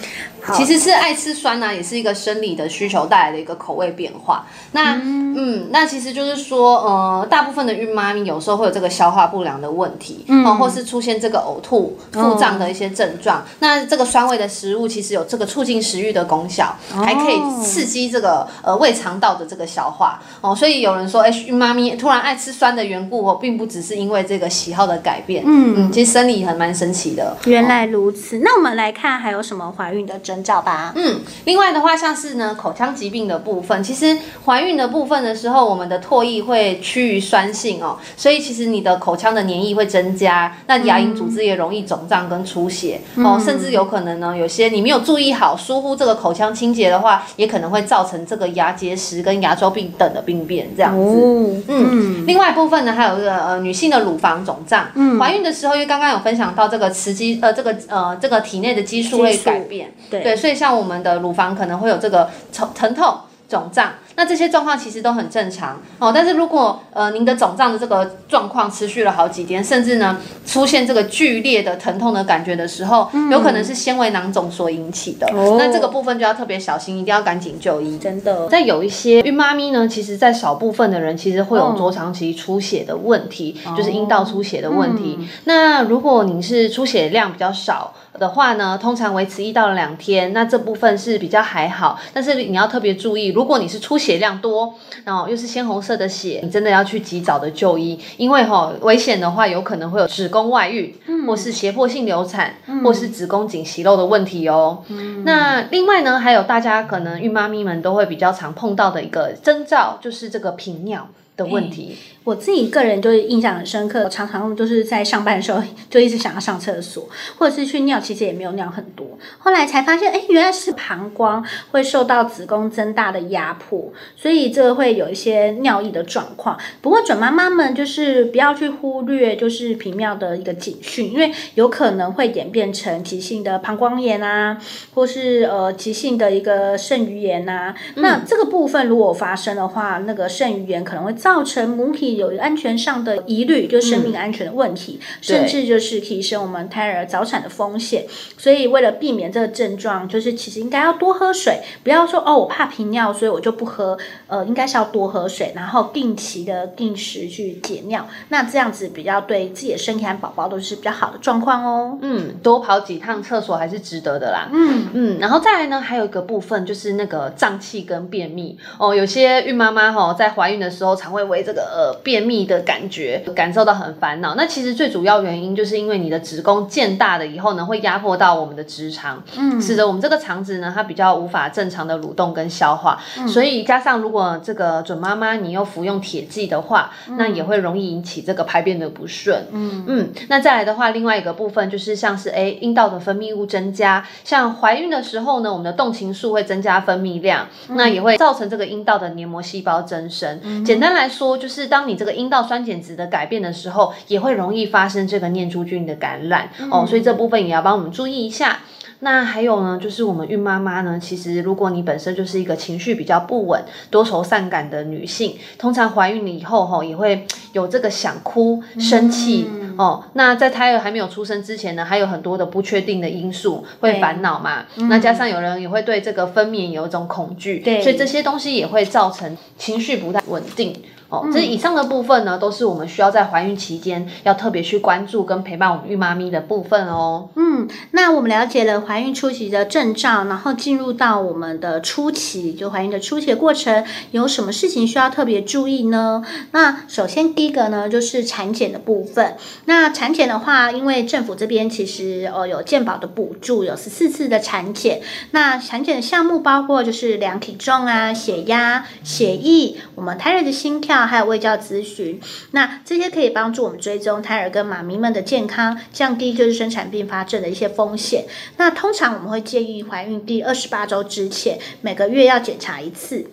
[0.48, 4.46] 嗯、其实是爱吃酸呢、啊，也是一个生理的需求带来的一个口味变化。
[4.72, 13.40] 那嗯，嗯，那其实就是说，呃，大部分的孕妈咪有时候会有这个消化不良的问题，嗯、呃，或是出现这个呕吐、腹胀的一些症状。
[13.40, 20.22] 哦、那这个酸味的食物其实有这个促进食欲的功效，哦、还可以刺激这个呃胃肠道的这个消化。
[20.42, 20.56] 哦、呃。
[20.56, 25.74] 所以有人说，哎，孕妈咪突然爱吃酸的缘故，哦，并不只是因为这个喜好的改变，嗯。
[25.76, 27.36] 嗯，其实生理还蛮神奇的。
[27.46, 30.92] 原来如此，那我们来看还有什么怀孕的征兆吧？
[30.98, 51.00] 嗯，另外的话，像是呢口腔疾病的部分，其实怀孕的部分的时候，我们的唾液会趋于酸性哦，所以其实你的口腔的黏液会增加，那牙龈组织也容易肿胀跟出血、嗯、哦，甚至有可能呢，有些你没有注意好，疏忽这个口腔清洁的话，也可能会造成这个牙结石跟牙周病等的病变这样子。
[51.00, 63.18] 哦、嗯，嗯另外一部分呢，还有这个呃女性的乳房肿胀，嗯，怀孕的时候，因为刚刚有分享到这个雌激呃这个呃这个体内的激素会改变，对对，所以像我们的乳房可能会有这个疼疼痛。
[63.50, 66.12] 肿胀，那这些状况其实都很正常哦。
[66.14, 75.28] 但是如果呃您的肿胀的这个状况持续了好几天，甚至呢出现这个剧烈的疼痛的感觉的时候，嗯、有可能是纤维囊肿所引起的。
[75.34, 77.98] 哦、那这个部分就要特别小心，一定要赶紧就医。
[77.98, 78.48] 真的。
[78.50, 85.18] 在有一些孕妈咪呢，其实在少部分的人其实会有多长期出血的问题，哦、就是阴道出血的问题。
[85.20, 92.00] 嗯、那如果您是出血量比较少的话呢，通常维持一到两天，那这部分是比较还好。
[92.14, 94.74] 但是你要特别注意，如果你是出血量多，
[95.06, 104.84] 然后又是鲜红色的血，你真的要去及早的就医，因为哈、哦、危险的话，有可能会有子宫外孕，嗯、或是胁迫性流产，嗯、或是子宫颈息肉的问题哦。
[104.90, 111.98] 嗯、那另外呢，还有大家可能孕妈咪们都会比较常碰到的一个征兆，就是这个频尿的问题。
[112.24, 119.06] 我自己个人就是印象很深刻，我常常就是在上班的时候 就一直想要上厕所，或者是去尿，其实也没有尿很多。
[119.40, 126.58] 后来才发现，哎，原来是膀胱会受到子宫增大的压迫，所以这个会有一些尿意的状况。
[126.82, 134.58] 不过准妈妈们就是不要去忽略，就是频尿的一个警讯，因为有可能会演变成急性的膀胱炎啊，
[134.94, 137.76] 或是呃急性的一个肾盂炎啊。
[137.96, 142.13] 嗯、那这个部分如果发生的话，那个肾盂炎可能会造成母体。
[142.18, 148.06] 有安全上的疑虑，就是生命安全的问题，嗯、甚至就是提升我们胎儿早产的风险。
[148.38, 153.98] 所以为了避免这个症状，就是其实应该要多喝水，不要说哦，我怕频尿，所以我就不喝。
[154.28, 158.08] 呃，应该是要多喝水，然后定期的定时去解尿。
[158.30, 161.98] 那这样子比较对自己的身体和宝宝都是比较好的状况哦。
[162.02, 164.50] 嗯，多跑几趟厕所还是值得的啦。
[164.52, 168.94] 嗯嗯，然后再来呢，还有一个部分就是那个胀气跟便秘哦。
[168.94, 172.03] 有些孕妈妈哈、哦，在怀孕的时候常会为这个呃。
[172.04, 174.36] 便秘的感觉，感受到很烦恼。
[174.36, 183.02] 那其实最主要原因就是因为你的子宫渐大了以后呢，会压迫到我们的直肠，嗯，使得我们这个肠子呢，它比较无法正常的蠕动跟消化。
[183.18, 189.46] 嗯、所以加上如果这个准妈妈你又服用铁剂的话，嗯、那也会容易引起这个排便的不顺。
[189.52, 200.40] 嗯嗯，那再来的话，另外一个部分就是像是诶阴道的分泌物增加，像怀孕的时候呢，我们的动情素会增加分泌量，嗯、那也会造成这个阴道的黏膜细胞增生。
[200.44, 208.60] 嗯、简单来说，就是当你这个阴道酸碱值的改变的时候，也会容易发生这个念珠菌的感染、嗯、哦，所以这部分也要帮我们注意一下。
[209.00, 220.06] 那还有呢，就是我们孕妈妈呢，其实如果你本身就是一个情绪比较不稳、多愁善感的女性，通常怀孕了以后哈、哦，也会有这个想哭、生气、嗯、哦。
[220.14, 224.64] 那在胎儿还没有出生之前呢，还有很多的不确定的因素会烦恼嘛。
[224.78, 230.74] 嗯、那加上有人也会对这个分娩有一种恐惧，对，所以这些东西也会造成情绪不太稳定。
[231.14, 231.30] 哦。
[231.32, 237.30] 这以上的部分呢，都是我们需要在怀孕期间要特别去关注跟陪伴我们孕妈咪的部分哦。
[237.36, 246.24] 嗯，那我们了解了怀孕初期的症兆，然后进入到我们的初期，就怀孕的初期的过程，有什么事情需要特别注意呢？
[246.52, 249.36] 那首先第一个呢，就是产检的部分。
[249.66, 255.02] 那产检的话，因为政府这边其实呃有健保的补助，有十四次的产检。
[255.32, 262.20] 那产检的项目包括就是量体重啊、血压、血液，我们胎儿的心跳，还有胃教咨询。
[262.52, 268.26] 那这些可以帮助我们追踪胎儿跟妈咪们的健康，降低就是生产并发症的一些风险。
[268.58, 273.28] 那通常我们会建议怀孕第二十八周之前，每个月要检查一次。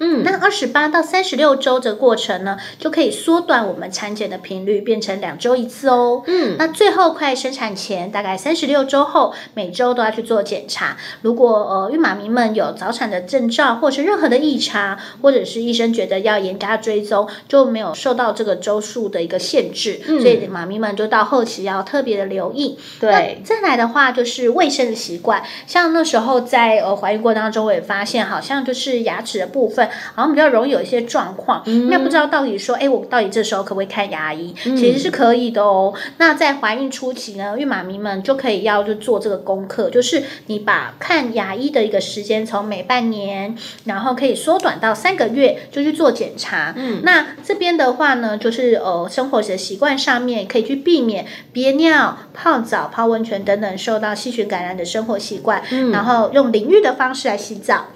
[0.00, 6.22] 嗯，那二十八到三十六周的过程呢，就可以缩短我们产检的频率，变成两周一次哦。
[6.26, 10.96] 嗯，那最后快生产前，大概三十六周后，每周都要去做检查。
[11.22, 20.00] 如果呃孕妈咪们有早产的征兆，或是任何的异常，或者是医生觉得要严加追踪，就没有受到这个周数的一个限制。
[20.06, 22.78] 嗯，所以妈咪们就到后期要特别的留意。
[23.00, 29.87] 对，再来的话就是卫生的习惯，像那时候在呃怀孕过程当中，我也发现好像就是牙齿的部分。
[30.14, 34.54] 好像比较容易有一些状况，那、嗯、不知道到底说，哎，我到底这时候可不可以看牙医？
[34.66, 35.92] 嗯、其实是可以的哦。
[36.18, 46.72] 那在怀孕初期呢，孕妈咪们就可以要就做这个功课，就是你把看牙医的一个时间从每半年，然后可以缩短到三个月，就去做检查。
[46.76, 57.86] 嗯，那这边的话呢，就是呃生活的习惯上面可以去避免憋尿、泡澡、泡温泉等等受到细菌感染的生活习惯，嗯、然后用淋浴的方式来洗澡。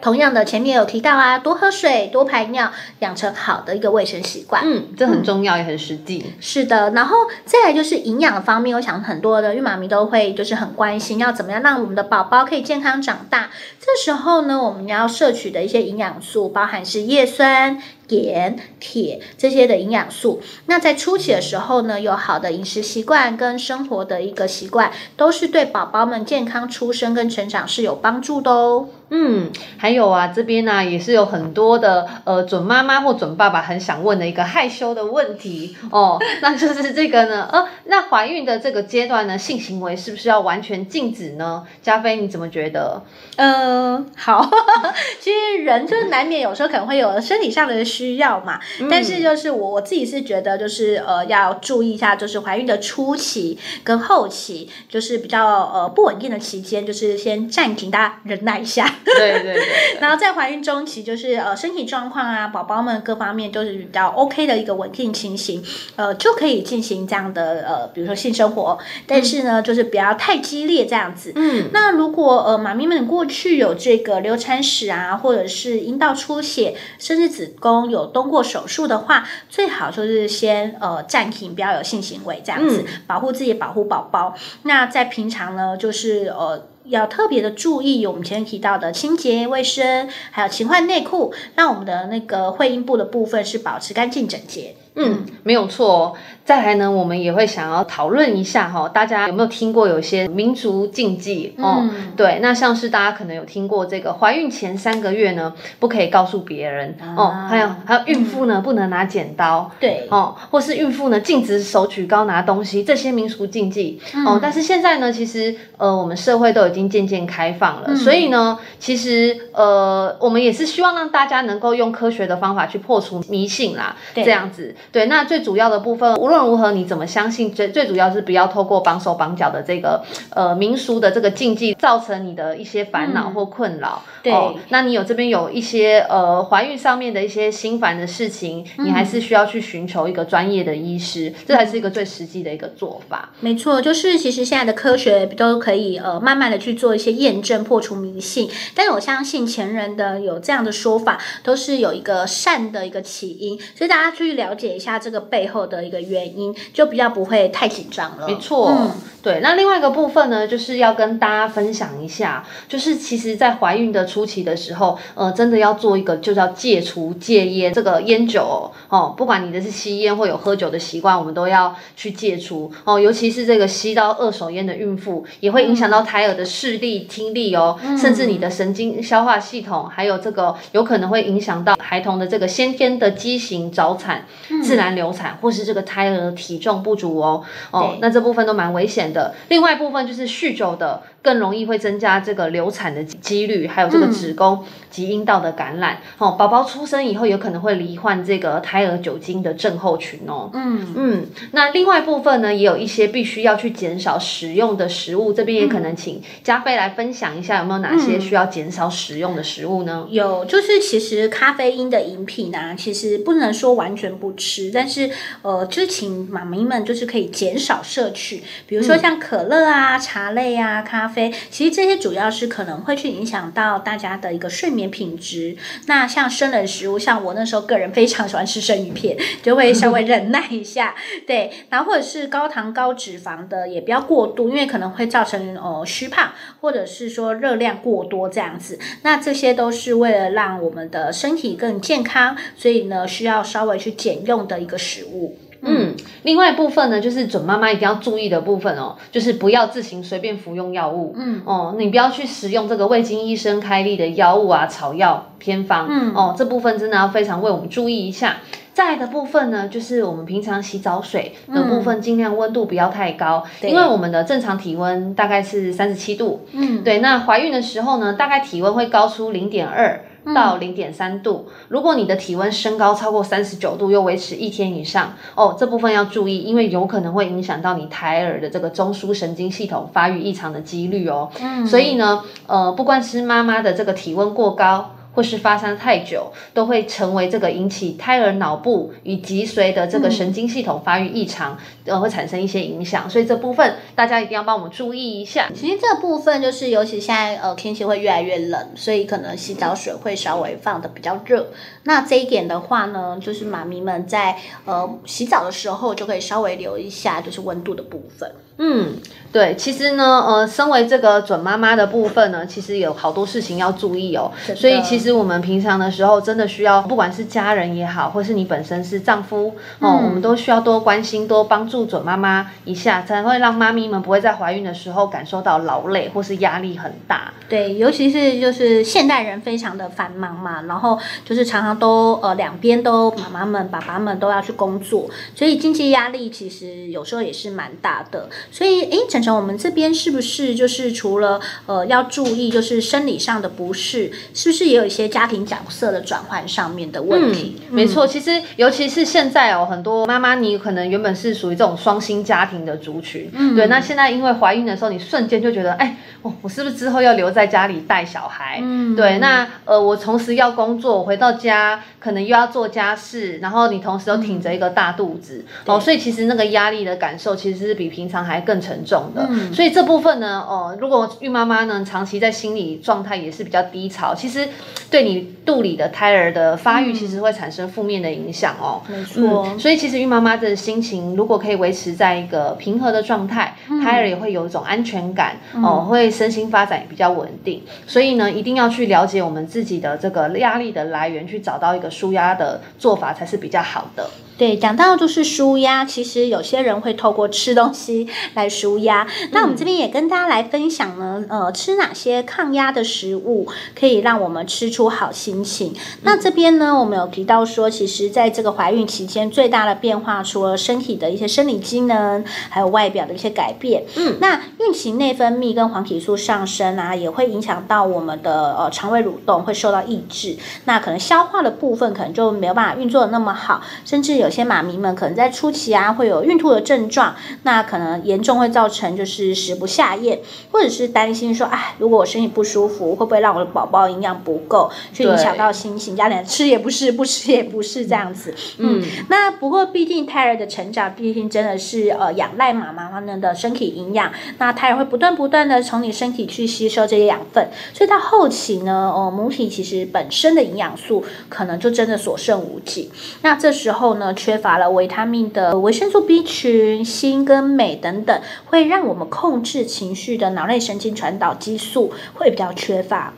[0.00, 4.62] 同样的，前面有提到啊，多喝水，多排尿，养成好的一个卫生习惯。
[4.64, 6.32] 嗯，这很重要，嗯、也很实际。
[6.40, 13.50] 是的，然后再来就是营养方面，我想很多的孕妈咪都会就是很关心，要怎么样让我们的宝宝可以健康长大。
[13.78, 17.80] 这时候呢，我们要摄取的一些营养素，包含是叶酸。
[18.10, 28.88] 盐、铁这些的营养素，那在初期的时候呢，有好的饮食习惯跟生活的一个习惯，都是对宝宝们健康出生跟成长是有帮助的哦。
[29.10, 41.64] 嗯，还有啊，这边呢、啊、也是有很多的呃准妈妈或准爸爸很想问的一个害羞的问题哦，那就是这个呢，呃，那怀孕的这个阶段呢，性行为是不是要完全禁止呢？
[41.82, 43.02] 加菲你怎么觉得？
[43.36, 44.48] 嗯、呃，好，
[45.20, 47.80] 其实人就是难免有时候可能会有身体上的。
[47.90, 48.60] 需要嘛？
[48.88, 58.86] 但是就是我我自己是觉得，就是呃要注意一下，就是怀孕的初期跟后期，就是比较呃不稳定的期间，就是先暂停，大家忍耐一下。
[59.16, 60.00] 对对对，对。
[60.00, 65.62] 然后在怀孕中期，就是呃身体状况啊，宝宝们各方面都是比较 OK 的一个稳定情形，
[65.96, 71.32] 呃就可以进行这样的呃比如说性生活，但是呢、嗯、就是不要太激烈这样子。
[71.34, 71.70] 嗯。
[71.72, 77.90] 那如果呃妈咪们过去有这个流产史啊，或者是阴道出血，甚至子宫。
[77.90, 84.34] 有动过手术的话，最好就是先呃暂停，不要有性行为这样子，嗯、保护自己，保护宝宝。
[84.62, 94.74] 那在平常呢，就是呃要特别的注意我们前面提到的清洁卫生，还有勤换内裤，让我们的那个会阴部的部分是保持干净整洁。
[95.00, 96.16] 嗯，没有错。
[96.44, 101.78] 再来呢，我们也会想要讨论一下哈，大家有没有听过有一些民俗禁忌哦？
[101.80, 114.38] 嗯、对，那像是大家可能有听过这个怀孕前三个月呢，不可以告诉别人、啊、哦，还有还有孕妇呢、嗯、不能拿剪刀，对哦，或是孕妇呢禁止手举高拿东西，这些民俗禁忌、嗯、哦。
[114.42, 124.74] 但是现在呢，其实呃，我们社会都已经渐渐开放了，嗯、所以呢，其实呃，我们也是希望让大家能够用科学的方法去破除迷信啦，对这样子。
[124.92, 127.52] 对，那最主要的部分，无论如何，你怎么相信？
[127.52, 134.02] 最最主要是不要透过绑手绑脚的这个呃民俗的这个禁忌，造成你的一些烦恼或困扰。
[134.04, 143.30] 嗯、对、哦，那你有这边有一些呃怀孕上面的一些心烦的事情，嗯、你还是需要去寻求一个专业的医师，这才是一个最实际的一个做法。
[143.40, 148.50] 没错，就是其实现在的科学都可以呃慢慢的去做一些验证，破除迷信。
[148.74, 158.26] 但是我相信前人的有这样的说法，都是有一个善的一个起因，所以大家去了解一下这个背后的一个原因，就比较不会太紧张了。
[158.26, 158.90] 没错，嗯，
[159.22, 159.40] 对。
[159.42, 167.72] 那另外一个部分呢，就是要跟大家分享一下，就是其实，在怀孕的初期的时候，呃，真的要做一个，就叫戒除戒烟。
[167.72, 172.98] 这个烟酒哦，不管你的是吸烟或有喝酒的习惯，我们都要去戒除哦。
[172.98, 184.26] 尤其是这个吸到二手烟的孕妇，也会影响到胎儿的视力、听力哦，嗯、甚至你的神经消化系统，还有这个有可能会影响到孩童的这个先天的畸形、早产、
[184.62, 187.42] 自然流产，或是这个胎儿体重不足哦。
[187.70, 189.34] 哦，那这部分都蛮危险的。
[189.48, 191.02] 另外一部分就是酗酒的。
[191.22, 195.98] 更容易会增加这个流产的几率，还有这个子宫及阴道的感染。
[196.18, 200.50] 哦，宝宝出生以后有可能会罹患这个胎儿酒精的症候群哦。
[200.54, 210.06] 嗯嗯，那另外一部分呢，也有一些必须要去减少使用的食物，这边也可能请佳菲来分享一下，有没有哪些需要减少使用的食物呢？
[210.10, 215.10] 有，就是其实咖啡因的饮品呢、啊，其实不能说完全不吃，但是
[215.42, 225.56] 呃，就请妈咪们就是可以减少摄取，比如说像可乐啊、茶类啊、咖啡，其实这些主要是可能会去影响到大家的一个睡眠品质。
[225.86, 230.94] 那像生冷食物，像我那时候个人非常喜欢吃生鱼片，就会稍微忍耐一下，
[231.26, 231.50] 对。
[231.68, 238.78] 然后或者是高糖高脂肪的，也不要过度，因为可能会造成呃虚胖，或者是说热量过多这样子。
[239.02, 245.36] 那这些都是为了让我们的身体更健康，所以呢，需要稍微去减用的一个食物。
[245.62, 251.14] 嗯，另外一部分呢，就是准妈妈一定要注意的部分哦，就是不要自行随便服用药物。
[251.16, 255.86] 嗯，哦，你不要去使用这个未经医生开立的药物啊、草药偏方。
[255.90, 258.36] 嗯，哦，这部分真的要非常为我们注意一下。
[258.72, 266.46] 再的部分呢，就是我们平常洗澡水的部分，尽量温度不要太高，嗯，因为我们的正常体温大概是三十七度。
[266.52, 270.00] 嗯，对，那怀孕的时候呢，大概体温会高出零点二。
[270.34, 281.30] 到零点三度，如果你的体温升高超过三十九度，又维持一天以上，哦，这部分要注意，因为有可能会影响到你胎儿的这个中枢神经系统发育异常的几率哦。
[281.40, 293.08] 嗯，所以呢，呃，不管是妈妈的这个体温过高，或是发生太久，都会成为这个引起胎儿脑部与脊髓的这个神经系统发育异常，呃，会产生一些影响。
[293.10, 295.50] 所以这部分大家一定要帮我们注意一下。
[295.54, 301.48] 其实这部分就是，尤其现在呃天气会越来越冷，所以可能洗澡水会稍微放的比较热。
[301.84, 308.30] 那这一点的话呢，就是妈咪们在呃洗澡的时候就可以稍微留一下，就是温度的部分。
[308.62, 308.92] 嗯，
[309.32, 314.30] 对，其实呢，呃，身为这个准妈妈的部分呢，其实有好多事情要注意哦。
[314.54, 327.32] 所以其实我们平常的时候，真的需要，不管是家人也好，或是你本身是丈夫哦，嗯、我们都需要多关心、多帮助准妈妈一下，才会让妈咪们不会在怀孕的时候感受到劳累或是压力很大。
[327.48, 338.28] 对，尤其是就是现代人非常的繁忙嘛，然后就是常常都呃两边都妈妈们、爸爸们都要去工作，所以经济压力其实有时候也是蛮大的。
[338.50, 347.60] 所以，诶，晨晨，我们这边是不是就是除了呃要注意，就是生理上的不适，是不是也有一些家庭角色的转换上面的问题？
[347.68, 358.60] 嗯，没错，其实尤其是现在哦，很多妈妈你可能原本是属于这种双薪家庭的族群，嗯，对，那现在因为怀孕的时候，你瞬间就觉得，哎，哦，我是不是之后要留在家里带小孩？
[358.62, 374.48] 嗯，对，那呃，我同时要工作，回到家可能又要做家事，然后你同时又挺着一个大肚子，嗯，哦，所以其实那个压力的感受其实是比平常还更沉重的，嗯、所以这部分呢，哦，如果孕妈妈呢长期在心理状态也是比较低潮，其实
[374.88, 378.80] 对你肚里的胎儿的发育其实会产生负面的影响哦。
[378.86, 387.62] 没错、嗯，所以其实孕妈妈的心情如果可以维持在一个平和的状态，嗯、胎儿也会有一种安全感、嗯、哦，会身心发展也比较稳定。
[387.86, 394.08] 所以呢，一定要去了解我们自己的这个压力的来源，去找到一个舒压的做法才是比较好的。
[394.40, 399.06] 对，讲到就是舒压，其实有些人会透过吃东西 来舒压。
[399.32, 403.46] 那我们这边也跟大家来分享呢，呃，吃哪些抗压的食物
[403.78, 405.74] 可以让我们吃出好心情？
[406.04, 413.84] 那这边呢，我们有提到说，其实在这个怀孕期间，最大的变化，除了身体的一些生理机能，还有外表的一些改变。
[413.96, 420.38] 嗯，那孕期内分泌跟黄体素上升啊，也会影响到我们的呃肠胃蠕动，会受到抑制。
[420.64, 424.29] 那可能消化的部分可能就没有办法运作的那么好，甚至有。
[424.30, 430.20] 有些妈咪们可能在初期啊会有孕吐的症状，那可能严重会造成就是食不下咽，
[430.52, 438.32] 或者是担心说，哎，如果我身体不舒服，会不会让我的宝宝营养不够，去影响到心情，家里吃也不是，不吃也不是这样子。
[438.58, 452.88] 嗯，嗯，那不过毕竟胎儿的成长，毕竟真的是呃仰赖妈妈们的身体营养，那胎儿会不断不断的从你身体去吸收这些养分，所以到后期呢，哦、呃，母体其实本身的营养素可能就真的所剩无几。
[453.22, 463.14] 那这时候呢，缺乏了维他命的维生素 B 群、锌跟镁等等，会让我们控制情绪的脑内神经传导激素会比较缺乏。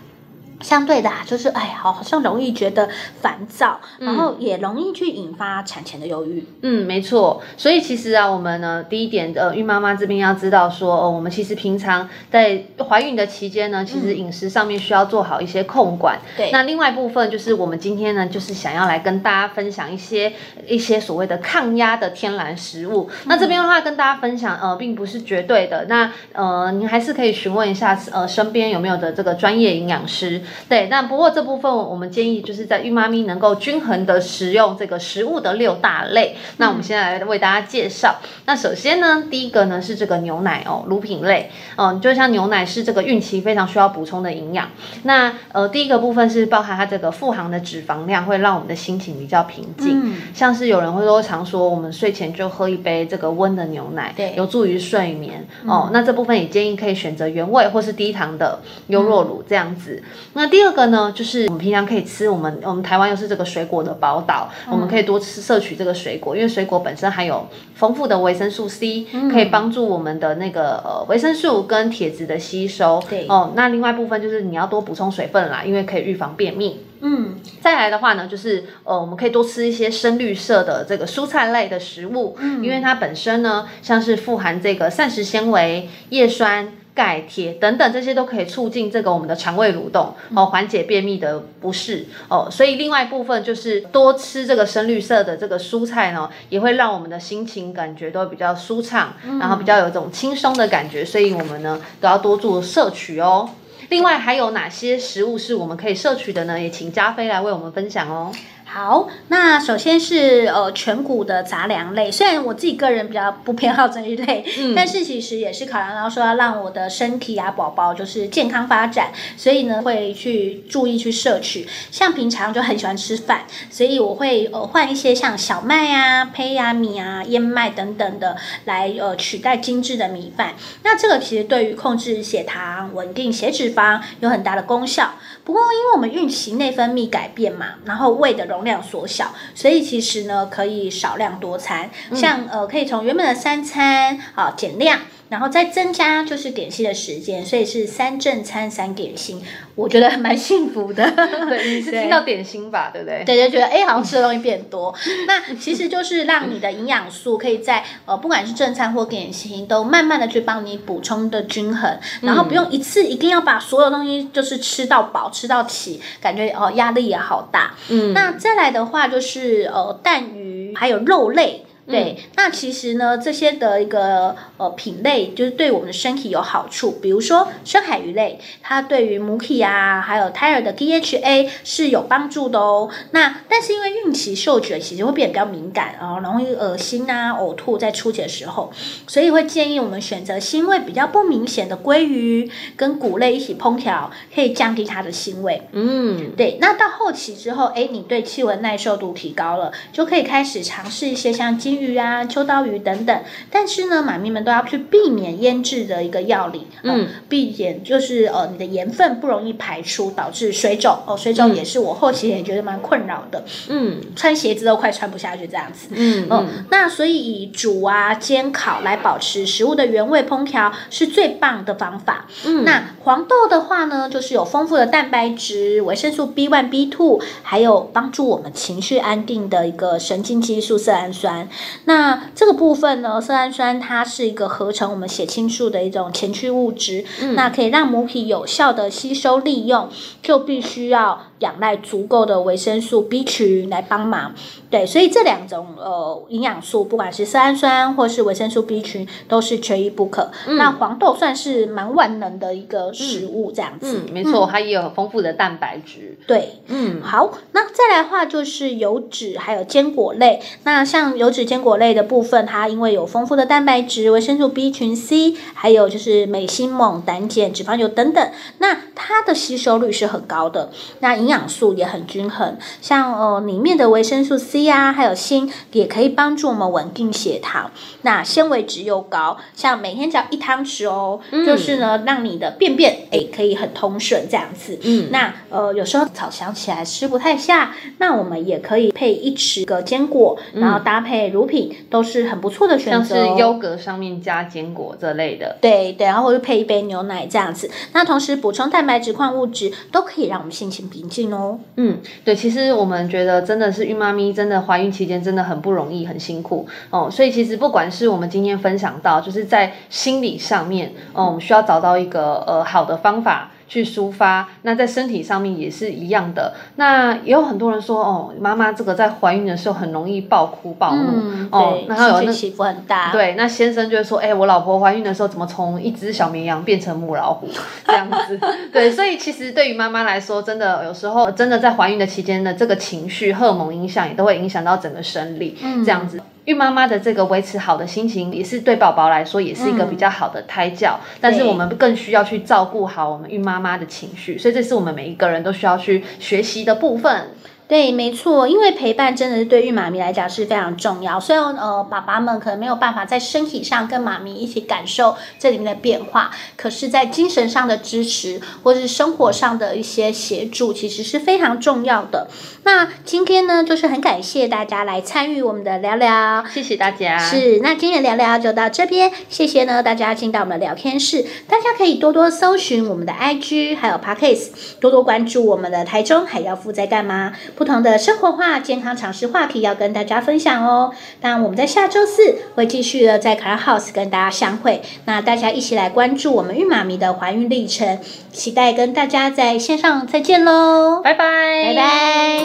[0.63, 2.89] 相对的，啊，就是哎呀，好像容易觉得
[3.21, 6.47] 烦躁，嗯、然后也容易去引发产前的忧郁。
[6.63, 7.43] 嗯，没错。
[7.57, 16.19] 所以其实啊，我们呢，第一点，呃，孕妈妈这边要知道说，哦，我们其实平常在怀孕的期间呢，其实饮食上面需要做好一些控管。
[16.37, 16.53] 对、嗯。
[16.53, 20.33] 那另外一部分就是我们今天呢，就是想要来跟大家分享一些
[20.67, 23.11] 一些所谓的抗压的天然食物。
[23.11, 25.87] 嗯、那这边的话，跟大家分享，呃，并不是绝对的。
[25.89, 30.41] 那呃，您还是可以询问一下，呃，身边有没有的这个专业营养师。
[30.69, 36.37] 对，那不过这部分我们建议就是在孕妈咪能够均衡的食用这个食物的六大类。
[36.37, 38.17] 嗯、那我们现在来为大家介绍。
[38.47, 44.69] 那首先呢，第一个呢是这个牛奶哦，乳品类，嗯、呃，就像牛奶是这个孕期非常需要补充的营养。
[45.05, 50.01] 那呃，第一个部分是包含它这个富含的脂肪量会让我们的心情比较平静。
[50.05, 55.47] 嗯、像是有人会说常说，我们睡前就喝一杯这个温的牛奶，对，有助于睡眠。
[55.67, 60.03] 哦、那这部分也建议可以选择原味或是低糖的优酪乳这样子。
[60.35, 73.01] 嗯、那第二个呢，就是我们平常可以吃，我们我们台湾又是这个水果的宝岛，嗯、我们可以多吃摄取这个水果，因为水果本身含有丰富的维生素 C，、嗯、可以帮助我们的那个呃维生素跟铁质的吸收。
[73.09, 76.81] 对哦，那另外一部分就是你要多补充水分啦，因为可以预防便秘。
[77.03, 86.73] 嗯，再来的话呢，就是呃我们可以多吃一些深绿色的这个蔬菜类的食物，嗯，因为它本身呢像是富含这个膳食纤维、叶酸。
[86.95, 92.49] 钙、铁等等，这些都可以促进这个我们的肠胃蠕动哦，缓解便秘的不适哦。
[92.51, 101.05] 所以另外一部分就是多吃这个深绿色的这个蔬菜呢，也会让我们的心情感觉都比较舒畅，然后比较有一种轻松的感觉。
[101.05, 103.49] 所以我们呢都要多做摄取哦。
[103.89, 106.61] 另外还有哪些食物是我们可以摄取的呢？
[106.61, 108.33] 也请加菲来为我们分享哦。
[108.75, 121.69] 好，那首先是呃全谷的杂粮类，虽然我自己个人比较不偏好这一类，嗯，但是其实也是考量到说要让我的身体啊宝宝就是健康发展，所以呢会去注意去摄取。
[121.91, 130.55] 像平常就很喜欢吃饭，所以我会呃换一些像小麦啊、胚芽米啊、燕麦等等的来呃取代精致的米饭。
[130.83, 135.13] 那这个其实对于控制血糖、稳定血脂肪有很大的功效。
[135.45, 145.01] 不过因为我们孕期内分泌改变嘛，然后胃的容量缩小，所以其实呢，可以少量多餐，像呃，可以从原本的三餐啊减量。
[145.33, 149.43] 然后再增加就是点心的时间，所以是三正餐三点心，
[149.75, 151.11] 我觉得还蛮幸福的。
[151.49, 153.25] 对，你是听到点心吧，对不对？
[153.25, 154.95] 对，就觉得哎，好像吃的东西变多。
[155.27, 167.75] 那其实就是让你的营养素可以在呃，不管是正餐或点心，都慢慢的去帮你补充的均衡，然后不用一次一定要把所有东西就是吃到饱吃到起，感觉哦压力也好大。
[167.89, 171.65] 嗯，那再来的话就是呃蛋鱼还有肉类。
[171.93, 176.99] 对，那其实呢，这些的一个呃品类，就是对我们的身体有好处。
[177.03, 182.89] 比如说深海鱼类，它对于母体啊，还有胎儿的 DHA 是有帮助的哦。
[183.11, 188.73] 那但是因为孕期嗅觉其实会变得比较敏感啊，容易恶心啊、呕吐在初期的时候，
[189.07, 195.63] 所以会建议我们选择腥味比较不明显的鲑鱼跟谷类一起烹调，可以降低它的腥味。
[195.73, 196.57] 嗯，对。
[196.61, 203.21] 那到后期之后，哎，你对气温耐受度提高了，就可以开始尝试一些像金鱼啊、秋刀鱼等等，
[203.51, 210.97] 但是呢，妈咪们都要去避免腌制的一个料理，嗯，避免就是呃，你的盐分不容易排出，导致水肿。
[211.07, 231.49] 哦，水肿也是我后期也觉得蛮困扰的，嗯，穿鞋子都快穿不下去这样子，嗯嗯，那所以以煮啊、煎、烤来保持食物的原味烹调是最棒的方法，嗯，那黄豆的话呢，就是有丰富的蛋白质、维生素 B one、B two，还有帮助我们情绪安定的一个神经激素色氨酸。
[231.85, 239.89] 那这个部分呢，色氨酸它是一个合成我们血清素的一种前驱物质，嗯、那可以让母体有效的吸收利用，
[240.23, 244.35] 就必须要仰赖足够的维生素 B 群来帮忙。
[244.71, 250.31] 对，所以这两种呃营养素，不管是色氨酸或是维生素 B 群，都是缺一不可。
[250.47, 254.05] 嗯、那黄豆算是蛮万能的一个食物，这样子。
[254.07, 256.17] 嗯，没错，它也有丰富的蛋白质。
[256.27, 260.41] 对，嗯，好，那再来的话就是油脂还有坚果类。
[260.65, 272.57] 那像油脂坚果类的部分，它因为有丰富的蛋白质、维生素 B 群 C，还有就是美心锰、胆碱、脂肪油等等，那它的吸收率是很高的，那营养素也很均衡。
[272.81, 274.63] 像呃里面的维生素 C。
[274.63, 277.73] 啊，还有锌也可以帮助我们稳定血糖。
[278.03, 284.79] 那纤维质又高，像每天只要一汤匙哦，嗯、就是呢，让你的便便诶可以很通顺这样子。
[284.85, 295.57] 嗯，那呃有时候早想起来吃不太下，那我们也可以配一匙个坚果，然后搭配如乳品都是很不错的选择，像是优格上面加坚果这类的。
[295.61, 297.69] 对对，然后会配一杯牛奶这样子。
[297.93, 301.59] 那同时补充蛋白质、矿物质都可以让我们心情平静哦。
[301.77, 307.09] 嗯，对，其实我们觉得真的是孕妈咪真的怀孕期间真的很不容易，很辛苦哦。
[307.11, 313.52] 所以其实不管是我们今天分享到，就是在心理上面，哦，我们需要找到一个呃好的方法。
[313.73, 316.53] 去抒发，那在身体上面也是一样的。
[316.77, 323.11] 那也有很多人说，哦，妈妈这个在怀孕的时候很容易暴哭暴怒，嗯、哦，然后有那起伏很大。
[323.11, 327.49] 对，那先生就会说，哎、欸，我老婆怀孕的时候怎么从一只小绵羊变成母老虎
[327.87, 328.39] 这样子？
[328.71, 336.21] 对，所以其实对于妈妈来说，真的有时候真的在怀孕的期间的这个情绪、荷尔蒙影响也都会影响到整个生理，嗯、这样子。
[336.45, 340.99] 孕妈妈的这个维持好的心情，也是对宝宝来说也是一个比较好的胎教。
[341.03, 347.29] 嗯、但是我们更需要去照顾好我们孕妈妈的情绪，所以这是我们每一个人都需要去学习的部分。
[347.73, 351.19] 对，没错，因为陪伴真的是对孕妈咪来讲是非常重要。
[351.19, 362.29] 虽然呃，爸爸们可能没有办法在身体上跟妈咪一起感受这里面的变化，可是，在精神上的支持或是生活上的一些协助，其实是非常重要的。
[362.65, 367.19] 那今天呢，就是很感谢大家来参与我们的聊聊，谢谢大家。
[367.19, 377.33] 是，那今天的聊聊就到这边，谢谢呢大家进到我们的聊天室，大家可以多多搜寻我们的 IG，还有 Podcast，多多关注我们的台中海妖妇在干嘛。
[377.63, 380.93] 不同的生活化、健康常识话题要跟大家分享哦。
[381.21, 384.83] 那，我们在下周四会继续的在 Clubhouse 跟大家相会。
[385.05, 388.01] 那大家一起来关注我们孕妈咪的怀孕历程，
[388.33, 391.01] 期待跟大家在线上再见喽！
[391.05, 391.25] 拜拜，
[391.67, 392.39] 拜拜。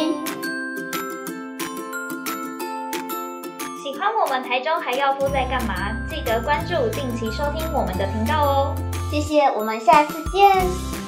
[3.82, 5.98] 喜欢我们台中还要夫在干嘛？
[6.08, 8.76] 记得关注，定期收听我们的频道哦。
[9.12, 11.07] 谢谢，我们下次见。